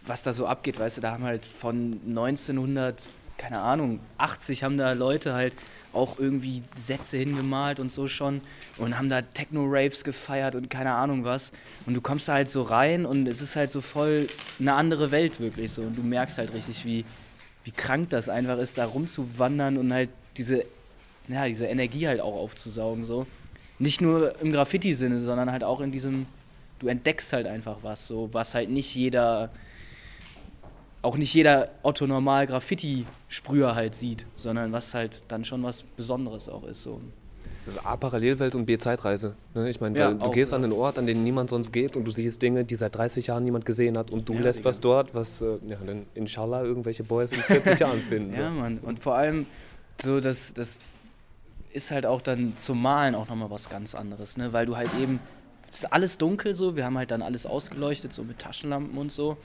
was 0.07 0.23
da 0.23 0.33
so 0.33 0.47
abgeht. 0.47 0.79
Weißt 0.79 0.97
du, 0.97 1.01
da 1.01 1.13
haben 1.13 1.25
halt 1.25 1.45
von 1.45 2.01
1900, 2.07 2.99
keine 3.37 3.61
Ahnung, 3.61 4.01
80 4.19 4.63
haben 4.63 4.79
da 4.79 4.93
Leute 4.93 5.35
halt 5.35 5.55
auch 5.93 6.19
irgendwie 6.19 6.63
Sätze 6.77 7.17
hingemalt 7.17 7.81
und 7.81 7.93
so 7.93 8.07
schon 8.07 8.41
und 8.79 8.97
haben 8.97 9.11
da 9.11 9.23
Techno-Raves 9.23 10.05
gefeiert 10.05 10.55
und 10.55 10.71
keine 10.71 10.95
Ahnung 10.95 11.25
was. 11.25 11.53
Und 11.87 11.95
du 11.95 12.01
kommst 12.01 12.29
da 12.29 12.35
halt 12.35 12.51
so 12.51 12.63
rein 12.63 13.07
und 13.07 13.27
es 13.27 13.41
ist 13.41 13.57
halt 13.57 13.73
so 13.73 13.81
voll 13.81 14.29
eine 14.59 14.75
andere 14.75 15.11
Welt 15.11 15.41
wirklich 15.41 15.73
so. 15.73 15.83
Und 15.83 15.97
du 15.97 16.03
merkst 16.03 16.39
halt 16.39 16.53
richtig, 16.53 16.85
wie, 16.85 17.05
wie 17.65 17.73
krank 17.73 18.11
das 18.11 18.29
einfach 18.29 18.59
ist, 18.59 18.79
da 18.79 18.85
rumzuwandern 18.87 19.79
und 19.79 19.93
halt 19.93 20.11
diese, 20.37 20.65
ja, 21.29 21.47
diese 21.47 21.67
Energie 21.67 22.07
halt 22.07 22.21
auch 22.21 22.35
aufzusaugen 22.35 23.05
so. 23.05 23.27
Nicht 23.79 24.01
nur 24.01 24.39
im 24.41 24.53
Graffiti-Sinne, 24.53 25.21
sondern 25.21 25.51
halt 25.51 25.65
auch 25.65 25.81
in 25.81 25.91
diesem, 25.91 26.27
du 26.81 26.89
entdeckst 26.89 27.33
halt 27.33 27.47
einfach 27.47 27.79
was, 27.83 28.09
so 28.09 28.29
was 28.33 28.55
halt 28.55 28.69
nicht 28.71 28.95
jeder, 28.95 29.51
auch 31.03 31.17
nicht 31.17 31.33
jeder 31.33 31.71
Otto 31.83 32.07
normal 32.07 32.47
Graffiti-Sprüher 32.47 33.75
halt 33.75 33.95
sieht, 33.95 34.27
sondern 34.37 34.73
was 34.73 34.93
halt 34.95 35.23
dann 35.29 35.45
schon 35.45 35.63
was 35.63 35.83
Besonderes 35.97 36.49
auch 36.49 36.65
ist. 36.65 36.83
So. 36.83 37.01
Das 37.67 37.75
ist 37.77 37.87
A, 37.87 37.97
Parallelwelt 37.97 38.55
und 38.55 38.67
B, 38.67 38.77
Zeitreise. 38.79 39.35
Ne? 39.55 39.69
Ich 39.71 39.81
meine, 39.81 39.99
Ja, 39.99 40.13
du 40.13 40.21
auch, 40.25 40.33
gehst 40.33 40.53
ja. 40.53 40.57
an 40.57 40.63
den 40.63 40.73
Ort, 40.73 40.99
an 40.99 41.07
den 41.07 41.23
niemand 41.25 41.51
sonst 41.51 41.73
geht 41.73 41.95
und 41.97 42.05
du 42.05 42.11
siehst 42.11 42.41
Dinge, 42.43 42.65
die 42.65 42.75
seit 42.75 42.95
30 42.97 43.27
Jahren 43.29 43.45
niemand 43.45 43.65
gesehen 43.67 43.97
hat 43.99 44.11
und 44.11 44.29
du 44.29 44.35
Ja, 44.35 44.41
lässt 44.41 44.61
Digga. 44.61 44.69
was 44.71 44.81
dort, 44.81 45.15
was 45.15 45.41
äh, 45.41 45.59
ja, 45.69 45.77
dann 45.85 46.07
inshallah 46.15 46.63
irgendwelche 46.63 47.05
Boys 47.05 47.31
in 47.31 47.41
40 47.41 47.79
Jahren 47.81 48.01
finden. 48.01 48.35
Ja, 48.35 48.49
so. 48.51 48.59
Mann. 48.61 48.79
Und 48.79 49.03
vor 49.03 49.15
allem, 49.15 49.47
so 50.03 50.21
das, 50.21 50.55
das 50.55 50.79
ist 51.73 51.91
halt 51.91 52.05
auch 52.07 52.21
dann 52.23 52.57
zum 52.57 52.81
Malen 52.83 53.15
auch 53.15 53.29
nochmal 53.29 53.51
was 53.51 53.69
ganz 53.69 53.95
anderes, 53.95 54.37
ne? 54.37 54.53
Weil 54.53 54.67
du 54.67 54.77
halt 54.77 54.91
eben, 55.01 55.21
es 55.71 55.79
ist 55.81 55.93
alles 55.93 56.19
dunkel 56.19 56.55
so, 56.55 56.77
wir 56.77 56.85
haben 56.85 56.99
halt 56.99 57.11
dann 57.11 57.23
alles 57.23 57.47
ausgeleuchtet, 57.47 58.13
so 58.13 58.25
mit 58.25 58.39
Taschenlampen 58.39 58.99
und 58.99 59.13
so. 59.13 59.37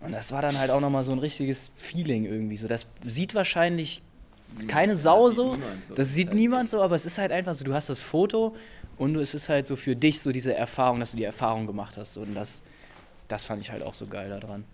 Und 0.00 0.12
das 0.12 0.30
war 0.30 0.42
dann 0.42 0.58
halt 0.58 0.70
auch 0.70 0.80
nochmal 0.80 1.04
so 1.04 1.12
ein 1.12 1.18
richtiges 1.18 1.70
Feeling 1.74 2.24
irgendwie. 2.26 2.56
So, 2.56 2.68
das 2.68 2.86
sieht 3.00 3.34
wahrscheinlich 3.34 4.02
keine 4.68 4.96
Sau 4.96 5.30
so. 5.30 5.56
Das 5.96 6.14
sieht 6.14 6.34
niemand 6.34 6.70
so, 6.70 6.80
aber 6.82 6.94
es 6.94 7.06
ist 7.06 7.18
halt 7.18 7.32
einfach 7.32 7.54
so, 7.54 7.64
du 7.64 7.74
hast 7.74 7.88
das 7.88 8.00
Foto 8.00 8.54
und 8.98 9.14
du- 9.14 9.20
es 9.20 9.34
ist 9.34 9.48
halt 9.48 9.66
so 9.66 9.74
für 9.74 9.96
dich 9.96 10.20
so 10.20 10.32
diese 10.32 10.54
Erfahrung, 10.54 11.00
dass 11.00 11.10
du 11.12 11.16
die 11.16 11.24
Erfahrung 11.24 11.66
gemacht 11.66 11.96
hast. 11.96 12.16
Und 12.18 12.34
das, 12.34 12.62
das 13.28 13.44
fand 13.44 13.60
ich 13.62 13.70
halt 13.72 13.82
auch 13.82 13.94
so 13.94 14.06
geil 14.06 14.28
daran. 14.30 14.64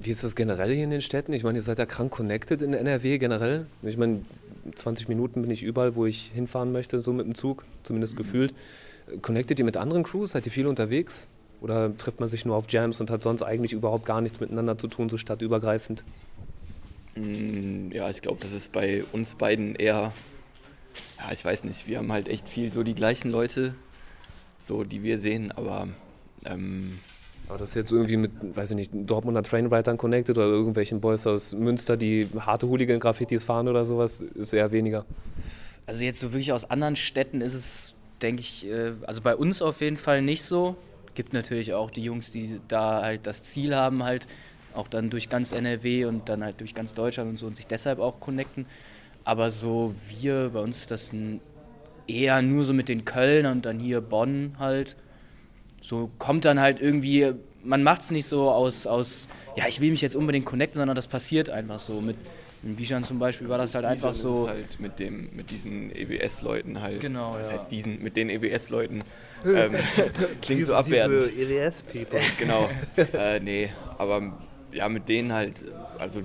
Wie 0.00 0.10
ist 0.10 0.24
das 0.24 0.34
generell 0.34 0.72
hier 0.74 0.84
in 0.84 0.90
den 0.90 1.00
Städten? 1.00 1.32
Ich 1.32 1.44
meine, 1.44 1.58
ihr 1.58 1.62
seid 1.62 1.78
ja 1.78 1.86
krank 1.86 2.10
connected 2.12 2.62
in 2.62 2.72
NRW 2.72 3.18
generell. 3.18 3.66
Ich 3.82 3.96
meine, 3.96 4.22
20 4.76 5.08
Minuten 5.08 5.42
bin 5.42 5.50
ich 5.50 5.62
überall, 5.62 5.94
wo 5.96 6.06
ich 6.06 6.30
hinfahren 6.34 6.72
möchte, 6.72 7.02
so 7.02 7.12
mit 7.12 7.26
dem 7.26 7.34
Zug, 7.34 7.64
zumindest 7.82 8.16
gefühlt. 8.16 8.54
Connectet 9.22 9.58
ihr 9.58 9.64
mit 9.64 9.76
anderen 9.76 10.02
Crews? 10.02 10.32
Seid 10.32 10.46
ihr 10.46 10.52
viel 10.52 10.66
unterwegs? 10.66 11.28
Oder 11.60 11.96
trifft 11.96 12.20
man 12.20 12.28
sich 12.28 12.44
nur 12.44 12.56
auf 12.56 12.66
Jams 12.70 13.00
und 13.00 13.10
hat 13.10 13.22
sonst 13.22 13.42
eigentlich 13.42 13.72
überhaupt 13.72 14.04
gar 14.06 14.20
nichts 14.20 14.38
miteinander 14.40 14.78
zu 14.78 14.86
tun, 14.88 15.08
so 15.08 15.16
stadtübergreifend? 15.18 16.04
Mm, 17.16 17.90
Ja, 17.92 18.08
ich 18.10 18.22
glaube, 18.22 18.38
das 18.42 18.52
ist 18.52 18.72
bei 18.72 19.04
uns 19.12 19.34
beiden 19.34 19.74
eher. 19.74 20.12
Ja, 21.18 21.32
ich 21.32 21.44
weiß 21.44 21.64
nicht, 21.64 21.86
wir 21.88 21.98
haben 21.98 22.12
halt 22.12 22.28
echt 22.28 22.48
viel 22.48 22.72
so 22.72 22.82
die 22.82 22.94
gleichen 22.94 23.30
Leute, 23.30 23.74
so 24.64 24.84
die 24.84 25.02
wir 25.02 25.18
sehen, 25.18 25.52
aber. 25.52 25.88
Ähm, 26.44 27.00
Aber 27.48 27.58
das 27.58 27.70
ist 27.70 27.74
jetzt 27.76 27.92
irgendwie 27.92 28.16
mit, 28.16 28.30
weiß 28.56 28.70
ich 28.70 28.76
nicht, 28.76 28.90
Dortmunder 28.92 29.42
Trainwritern 29.42 29.96
connected 29.96 30.36
oder 30.36 30.46
irgendwelchen 30.46 31.00
Boys 31.00 31.26
aus 31.26 31.54
Münster, 31.54 31.96
die 31.96 32.28
harte 32.38 32.68
Hooligan-Graffitis 32.68 33.44
fahren 33.44 33.66
oder 33.68 33.84
sowas, 33.84 34.20
ist 34.20 34.52
eher 34.52 34.70
weniger. 34.70 35.04
Also 35.86 36.04
jetzt 36.04 36.20
so 36.20 36.32
wirklich 36.32 36.52
aus 36.52 36.68
anderen 36.70 36.94
Städten 36.96 37.40
ist 37.40 37.54
es, 37.54 37.94
denke 38.22 38.40
ich, 38.40 38.66
äh, 38.66 38.92
also 39.06 39.20
bei 39.20 39.36
uns 39.36 39.62
auf 39.62 39.80
jeden 39.80 39.96
Fall 39.96 40.22
nicht 40.22 40.42
so. 40.42 40.76
Gibt 41.14 41.32
natürlich 41.32 41.74
auch 41.74 41.90
die 41.90 42.02
Jungs, 42.02 42.30
die 42.30 42.60
da 42.68 43.02
halt 43.02 43.26
das 43.26 43.42
Ziel 43.42 43.74
haben, 43.74 44.04
halt 44.04 44.26
auch 44.74 44.88
dann 44.88 45.10
durch 45.10 45.28
ganz 45.28 45.52
NRW 45.52 46.04
und 46.04 46.28
dann 46.28 46.44
halt 46.44 46.60
durch 46.60 46.74
ganz 46.74 46.94
Deutschland 46.94 47.30
und 47.30 47.36
so 47.38 47.46
und 47.46 47.56
sich 47.56 47.66
deshalb 47.66 47.98
auch 47.98 48.20
connecten. 48.20 48.66
Aber 49.24 49.50
so 49.50 49.94
wir, 50.08 50.50
bei 50.50 50.60
uns 50.60 50.78
ist 50.78 50.90
das 50.90 51.10
eher 52.06 52.42
nur 52.42 52.64
so 52.64 52.72
mit 52.72 52.88
den 52.88 53.04
Köln 53.04 53.46
und 53.46 53.66
dann 53.66 53.78
hier 53.78 54.00
Bonn 54.00 54.56
halt. 54.58 54.96
So 55.80 56.10
kommt 56.18 56.44
dann 56.44 56.60
halt 56.60 56.80
irgendwie, 56.80 57.32
man 57.62 57.82
macht 57.82 58.02
es 58.02 58.10
nicht 58.10 58.26
so 58.26 58.50
aus, 58.50 58.86
aus, 58.86 59.28
ja, 59.56 59.66
ich 59.68 59.80
will 59.80 59.90
mich 59.90 60.00
jetzt 60.00 60.16
unbedingt 60.16 60.46
connecten, 60.46 60.78
sondern 60.78 60.96
das 60.96 61.06
passiert 61.06 61.50
einfach 61.50 61.80
so. 61.80 62.00
Mit, 62.00 62.16
mit 62.62 62.76
Bijan 62.76 63.04
zum 63.04 63.18
Beispiel 63.18 63.48
war 63.48 63.58
das 63.58 63.74
halt 63.74 63.84
einfach 63.84 64.14
so. 64.14 64.44
ist 64.44 64.50
Halt 64.50 64.80
mit, 64.80 64.98
dem, 64.98 65.28
mit 65.34 65.50
diesen 65.50 65.94
EBS-Leuten 65.94 66.80
halt. 66.80 67.00
Genau, 67.00 67.36
Das 67.36 67.48
ja. 67.48 67.52
heißt, 67.54 67.70
diesen, 67.70 68.02
mit 68.02 68.16
den 68.16 68.30
EBS-Leuten. 68.30 69.02
Ähm, 69.46 69.76
klingt 70.42 70.66
so 70.66 70.74
abwertend. 70.74 71.30
EWS-People. 71.38 72.18
genau. 72.40 72.68
äh, 73.12 73.38
nee, 73.38 73.70
aber 73.96 74.36
ja, 74.72 74.88
mit 74.88 75.08
denen 75.08 75.32
halt, 75.32 75.64
also 75.96 76.22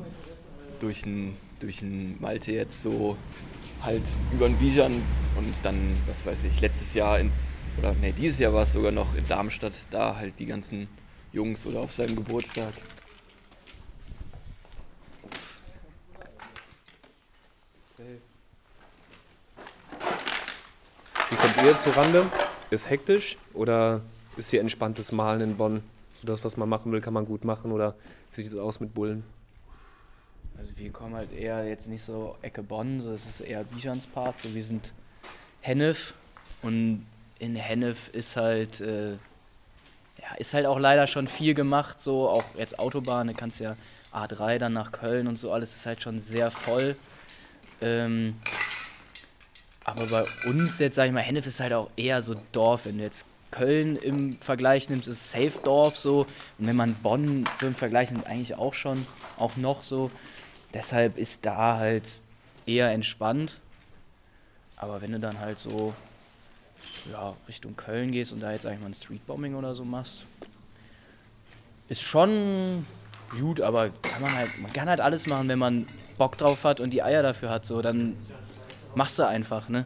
durch 0.79 1.05
ein, 1.05 1.37
durch 1.59 1.83
ein 1.83 2.17
Malte 2.19 2.53
jetzt 2.53 2.81
so 2.81 3.15
halt 3.83 4.01
über 4.33 4.47
den 4.47 4.57
Bijan 4.57 4.93
und 5.37 5.53
dann, 5.61 5.75
was 6.07 6.25
weiß 6.25 6.43
ich, 6.45 6.59
letztes 6.59 6.95
Jahr 6.95 7.19
in, 7.19 7.31
oder 7.77 7.93
nee, 8.01 8.13
dieses 8.17 8.39
Jahr 8.39 8.51
war 8.51 8.63
es 8.63 8.73
sogar 8.73 8.91
noch 8.91 9.15
in 9.15 9.27
Darmstadt, 9.27 9.73
da 9.91 10.15
halt 10.15 10.39
die 10.39 10.47
ganzen 10.47 10.87
Jungs 11.31 11.67
oder 11.67 11.81
auf 11.81 11.93
seinem 11.93 12.15
Geburtstag. 12.15 12.73
Kommt 21.53 21.67
ihr 21.67 21.79
zu 21.81 21.89
Rande? 21.91 22.25
Ist 22.71 22.89
hektisch 22.89 23.37
oder 23.53 24.01
ist 24.37 24.49
hier 24.49 24.59
entspanntes 24.59 25.11
Malen 25.11 25.41
in 25.41 25.57
Bonn? 25.57 25.83
So 26.19 26.25
das, 26.25 26.43
was 26.43 26.57
man 26.57 26.67
machen 26.67 26.91
will, 26.91 26.99
kann 26.99 27.13
man 27.13 27.25
gut 27.25 27.45
machen 27.45 27.71
oder 27.71 27.93
wie 28.33 28.41
sieht 28.41 28.53
es 28.53 28.57
aus 28.57 28.79
mit 28.79 28.95
Bullen? 28.95 29.23
Also 30.57 30.75
wir 30.75 30.91
kommen 30.91 31.13
halt 31.13 31.31
eher 31.31 31.67
jetzt 31.67 31.87
nicht 31.87 32.03
so 32.03 32.35
Ecke 32.41 32.63
Bonn, 32.63 33.01
so 33.01 33.11
es 33.11 33.27
ist 33.27 33.41
eher 33.41 33.63
Bijans 33.65 34.07
Part. 34.07 34.39
So 34.41 34.55
wir 34.55 34.63
sind 34.63 34.91
Hennef 35.61 36.15
und 36.63 37.05
in 37.37 37.55
Hennef 37.55 38.09
ist 38.09 38.35
halt 38.35 38.81
äh, 38.81 39.11
ja, 39.11 40.35
ist 40.39 40.55
halt 40.55 40.65
auch 40.65 40.79
leider 40.79 41.05
schon 41.05 41.27
viel 41.27 41.53
gemacht, 41.53 42.01
so 42.01 42.29
auch 42.29 42.45
jetzt 42.57 42.79
Autobahn, 42.79 43.27
da 43.27 43.33
kannst 43.33 43.59
ja 43.59 43.75
A3 44.11 44.57
dann 44.57 44.73
nach 44.73 44.91
Köln 44.91 45.27
und 45.27 45.37
so 45.37 45.51
alles 45.51 45.75
ist 45.75 45.85
halt 45.85 46.01
schon 46.01 46.19
sehr 46.19 46.49
voll. 46.49 46.95
Ähm, 47.79 48.37
aber 49.83 50.05
bei 50.05 50.25
uns 50.47 50.79
jetzt, 50.79 50.95
sag 50.95 51.07
ich 51.07 51.11
mal, 51.11 51.21
Hennef 51.21 51.45
ist 51.45 51.59
halt 51.59 51.73
auch 51.73 51.89
eher 51.97 52.21
so 52.21 52.35
Dorf. 52.51 52.85
Wenn 52.85 52.97
du 52.97 53.03
jetzt 53.03 53.25
Köln 53.51 53.97
im 53.97 54.37
Vergleich 54.39 54.89
nimmst, 54.89 55.07
ist 55.07 55.31
Safe 55.31 55.53
Dorf 55.63 55.97
so. 55.97 56.21
Und 56.57 56.67
wenn 56.67 56.75
man 56.75 56.93
Bonn 56.95 57.45
so 57.59 57.67
im 57.67 57.75
Vergleich 57.75 58.11
nimmt, 58.11 58.25
eigentlich 58.25 58.55
auch 58.55 58.73
schon, 58.73 59.05
auch 59.37 59.57
noch 59.57 59.83
so. 59.83 60.09
Deshalb 60.73 61.17
ist 61.17 61.45
da 61.45 61.77
halt 61.77 62.09
eher 62.65 62.91
entspannt. 62.91 63.59
Aber 64.77 65.01
wenn 65.01 65.11
du 65.11 65.19
dann 65.19 65.39
halt 65.39 65.59
so 65.59 65.93
ja, 67.11 67.35
Richtung 67.47 67.75
Köln 67.75 68.11
gehst 68.11 68.31
und 68.31 68.39
da 68.39 68.51
jetzt 68.51 68.65
eigentlich 68.65 68.81
mal 68.81 68.87
ein 68.87 68.93
Streetbombing 68.93 69.55
oder 69.55 69.75
so 69.75 69.83
machst, 69.83 70.25
ist 71.89 72.01
schon 72.01 72.85
gut, 73.31 73.61
aber 73.61 73.89
kann 74.01 74.21
man 74.21 74.33
halt, 74.33 74.57
man 74.61 74.71
kann 74.73 74.89
halt 74.89 74.99
alles 74.99 75.27
machen, 75.27 75.47
wenn 75.47 75.59
man 75.59 75.85
Bock 76.17 76.37
drauf 76.37 76.63
hat 76.63 76.79
und 76.79 76.91
die 76.91 77.03
Eier 77.03 77.23
dafür 77.23 77.49
hat. 77.49 77.65
So, 77.65 77.81
dann 77.81 78.15
machst 78.95 79.19
du 79.19 79.27
einfach, 79.27 79.69
ne? 79.69 79.85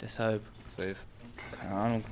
Deshalb, 0.00 0.42
Safe. 0.66 0.96
keine 1.58 1.74
Ahnung. 1.74 2.04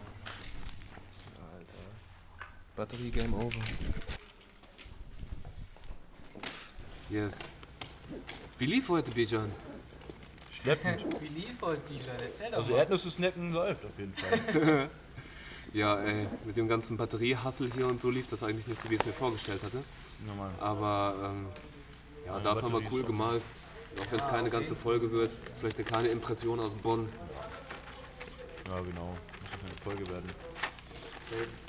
Batterie 2.77 3.11
Game 3.11 3.35
Over. 3.35 3.59
Yes. 7.11 7.39
Wie 8.59 8.67
lief 8.67 8.89
heute, 8.89 9.11
Bijan? 9.11 9.51
Schleppend. 10.53 11.05
Wie 11.21 11.29
lief 11.29 11.61
heute, 11.61 11.81
Bijan? 11.89 12.17
Erzähl 12.21 12.54
Also 12.54 12.75
Erdnüsse 12.75 13.11
snacken 13.11 13.52
läuft 13.52 13.85
auf 13.85 13.99
jeden 13.99 14.15
Fall. 14.15 14.89
Ja, 15.73 16.00
ey, 16.00 16.26
mit 16.47 16.57
dem 16.57 16.67
ganzen 16.67 16.97
Batteriehassel 16.97 17.71
hier 17.73 17.87
und 17.89 18.00
so 18.00 18.09
lief 18.11 18.26
das 18.28 18.43
eigentlich 18.43 18.67
nicht 18.67 18.81
so, 18.81 18.89
wie 18.89 18.95
ich 18.95 19.00
es 19.00 19.07
mir 19.07 19.13
vorgestellt 19.13 19.63
hatte. 19.63 19.85
Normal. 20.26 20.50
Aber 20.61 21.15
ähm, 21.25 21.47
ja, 22.25 22.33
Meine 22.33 22.45
dafür 22.45 22.63
haben 22.63 22.73
wir 22.73 22.91
cool 22.93 23.02
gemalt. 23.02 23.43
Auch 24.00 24.11
wenn 24.11 24.19
es 24.19 24.28
keine 24.28 24.50
ganze 24.50 24.76
Folge 24.76 25.11
wird. 25.11 25.30
Vielleicht 25.58 25.76
eine 25.76 25.84
kleine 25.84 26.08
Impression 26.08 26.61
aus 26.61 26.73
Bonn. 26.75 27.08
Ja, 28.69 28.80
genau. 28.80 29.17
Muss 29.41 29.61
eine 29.65 29.82
Folge 29.82 30.11
werden. 30.11 30.30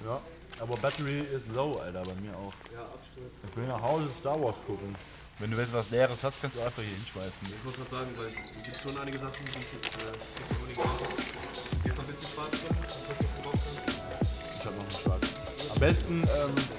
Ja, 0.06 0.22
aber 0.60 0.78
Battery 0.78 1.20
ist 1.20 1.48
low, 1.54 1.78
Alter, 1.78 2.04
bei 2.04 2.16
mir 2.16 2.36
auch. 2.36 2.54
Ja, 2.74 2.84
Absturz. 2.84 3.32
Ich 3.50 3.58
will 3.58 3.68
nach 3.68 3.82
Hause 3.82 4.08
Star 4.20 4.42
Wars 4.42 4.56
gucken. 4.66 4.96
Wenn 5.40 5.52
du 5.52 5.58
jetzt 5.58 5.72
was 5.72 5.90
Leeres 5.90 6.22
hast, 6.22 6.42
kannst 6.42 6.58
du 6.58 6.62
einfach 6.62 6.84
hier 6.84 6.94
hinschmeißen. 6.96 7.32
Ich 7.44 7.64
muss 7.64 7.78
mal 7.78 7.88
sagen, 7.90 8.10
weil 8.18 8.28
es 8.28 8.66
gibt 8.66 8.76
schon 8.76 8.98
einige 9.00 9.20
Sachen, 9.20 9.46
die 9.46 9.60
ich 9.60 9.72
jetzt 9.72 9.96
äh, 10.04 10.12
ist 10.70 10.78
noch 10.78 12.04
ein 12.04 12.08
bisschen 12.08 12.32
Spaß 12.32 12.50
drin. 12.52 12.76
Ich 14.54 14.66
hab 14.66 14.76
noch 14.76 14.82
einen 14.82 14.92
Schwarz. 14.92 15.24
Am 15.72 15.80
besten 15.80 16.24
ähm, 16.24 16.79